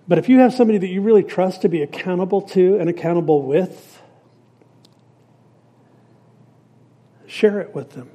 [0.07, 3.41] But if you have somebody that you really trust to be accountable to and accountable
[3.41, 4.01] with,
[7.25, 8.09] share it with them.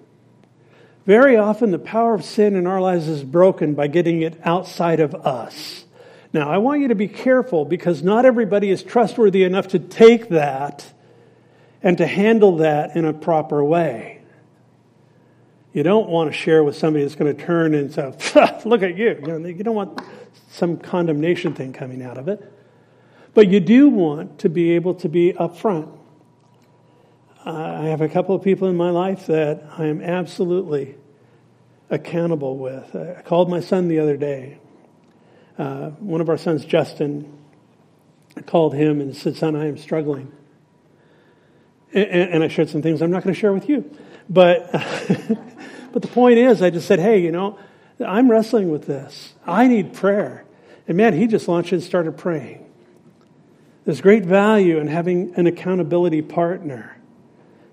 [1.06, 5.00] Very often, the power of sin in our lives is broken by getting it outside
[5.00, 5.86] of us.
[6.34, 10.28] Now, I want you to be careful because not everybody is trustworthy enough to take
[10.28, 10.92] that
[11.82, 14.20] and to handle that in a proper way.
[15.72, 18.02] You don't want to share with somebody that's going to turn and say,
[18.64, 19.42] look at you.
[19.46, 20.02] You, don't want
[20.50, 22.52] some condemnation thing coming out of it.
[23.34, 25.96] But you do want to be able to be upfront.
[27.44, 30.96] I have a couple of people in my life that I am absolutely
[31.88, 32.94] accountable with.
[32.94, 34.58] I called my son the other day.
[35.56, 37.38] Uh, one of our sons, Justin,
[38.46, 40.32] called him and said, Son, I am struggling.
[41.92, 43.90] And, and I shared some things I'm not going to share with you.
[44.28, 44.70] But,
[45.92, 47.58] but the point is, I just said, Hey, you know,
[48.06, 49.34] I'm wrestling with this.
[49.46, 50.44] I need prayer.
[50.86, 52.64] And man, he just launched and started praying.
[53.84, 56.96] There's great value in having an accountability partner.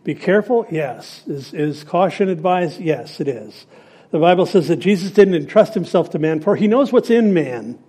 [0.04, 0.66] Be careful?
[0.72, 1.24] Yes.
[1.28, 2.80] Is, is caution advised?
[2.80, 3.66] Yes, it is.
[4.12, 7.34] The Bible says that Jesus didn't entrust himself to man, for he knows what's in
[7.34, 7.80] man.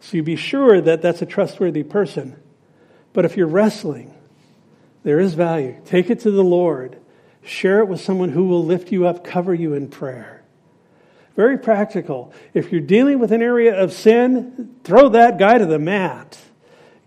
[0.00, 2.40] So you be sure that that's a trustworthy person.
[3.12, 4.14] But if you're wrestling,
[5.02, 5.76] there is value.
[5.84, 6.98] Take it to the Lord.
[7.42, 10.37] Share it with someone who will lift you up, cover you in prayer.
[11.38, 12.32] Very practical.
[12.52, 16.36] If you're dealing with an area of sin, throw that guy to the mat.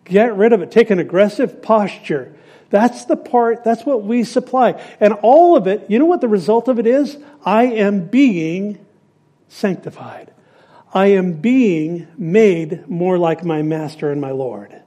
[0.06, 0.72] Get rid of it.
[0.72, 2.34] Take an aggressive posture.
[2.70, 4.82] That's the part, that's what we supply.
[5.02, 7.18] And all of it, you know what the result of it is?
[7.44, 8.86] I am being
[9.50, 10.32] sanctified.
[10.94, 14.82] I am being made more like my master and my Lord.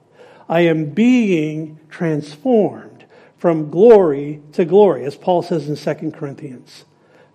[0.49, 3.05] I am being transformed
[3.37, 6.85] from glory to glory, as Paul says in 2 Corinthians.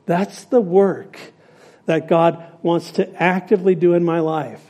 [0.07, 1.17] That's the work
[1.91, 4.65] that God wants to actively do in my life.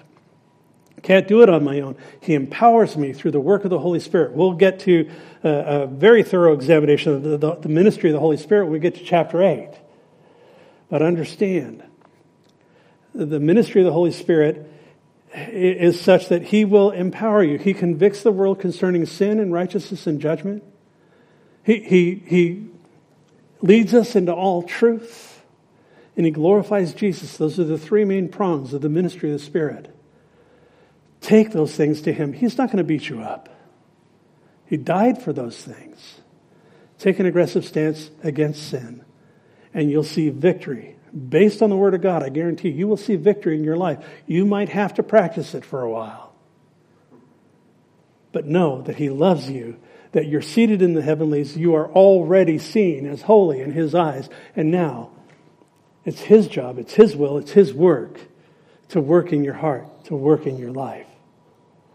[1.02, 1.96] Can't do it on my own.
[2.22, 4.32] He empowers me through the work of the Holy Spirit.
[4.32, 5.10] We'll get to
[5.44, 8.72] a, a very thorough examination of the, the, the ministry of the Holy Spirit when
[8.72, 9.68] we get to chapter 8.
[10.88, 11.82] But understand,
[13.14, 14.72] the ministry of the Holy Spirit
[15.34, 17.58] is such that He will empower you.
[17.58, 20.64] He convicts the world concerning sin and righteousness and judgment.
[21.64, 22.66] He, he, he
[23.60, 25.29] leads us into all truth.
[26.20, 27.38] And He glorifies Jesus.
[27.38, 29.90] Those are the three main prongs of the ministry of the Spirit.
[31.22, 32.34] Take those things to Him.
[32.34, 33.48] He's not going to beat you up.
[34.66, 36.20] He died for those things.
[36.98, 39.02] Take an aggressive stance against sin,
[39.72, 40.98] and you'll see victory.
[41.10, 43.78] Based on the Word of God, I guarantee you, you will see victory in your
[43.78, 44.04] life.
[44.26, 46.34] You might have to practice it for a while.
[48.30, 49.78] But know that He loves you,
[50.12, 51.56] that you're seated in the heavenlies.
[51.56, 54.28] You are already seen as holy in His eyes.
[54.54, 55.12] And now,
[56.05, 58.18] it's His job, it's His will, it's His work
[58.88, 61.07] to work in your heart, to work in your life.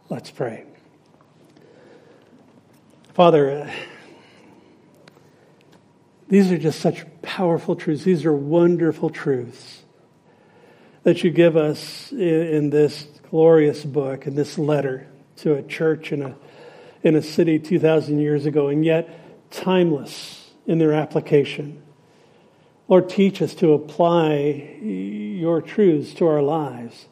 [0.10, 0.66] Let's pray.
[3.14, 3.72] Father, uh,
[6.28, 8.04] these are just such powerful truths.
[8.04, 9.84] These are wonderful truths
[11.04, 16.12] that you give us in, in this glorious book, in this letter to a church
[16.12, 16.36] in a,
[17.04, 21.82] in a city 2,000 years ago, and yet timeless in their application.
[22.88, 27.08] Lord, teach us to apply your truths to our lives.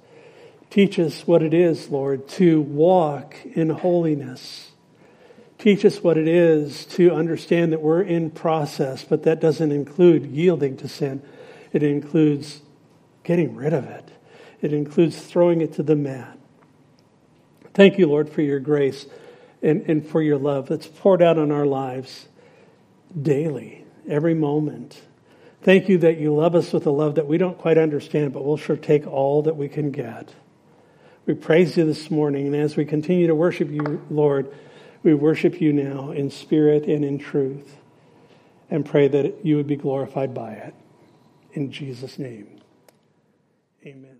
[0.69, 4.71] Teach us what it is, Lord, to walk in holiness.
[5.57, 10.25] Teach us what it is to understand that we're in process, but that doesn't include
[10.25, 11.21] yielding to sin.
[11.71, 12.61] It includes
[13.23, 14.09] getting rid of it,
[14.61, 16.37] it includes throwing it to the mat.
[17.73, 19.07] Thank you, Lord, for your grace
[19.63, 22.27] and, and for your love that's poured out on our lives
[23.19, 25.01] daily, every moment.
[25.63, 28.43] Thank you that you love us with a love that we don't quite understand, but
[28.43, 30.33] we'll sure take all that we can get.
[31.25, 34.53] We praise you this morning, and as we continue to worship you, Lord,
[35.03, 37.77] we worship you now in spirit and in truth,
[38.69, 40.75] and pray that you would be glorified by it.
[41.53, 42.59] In Jesus' name,
[43.85, 44.12] amen.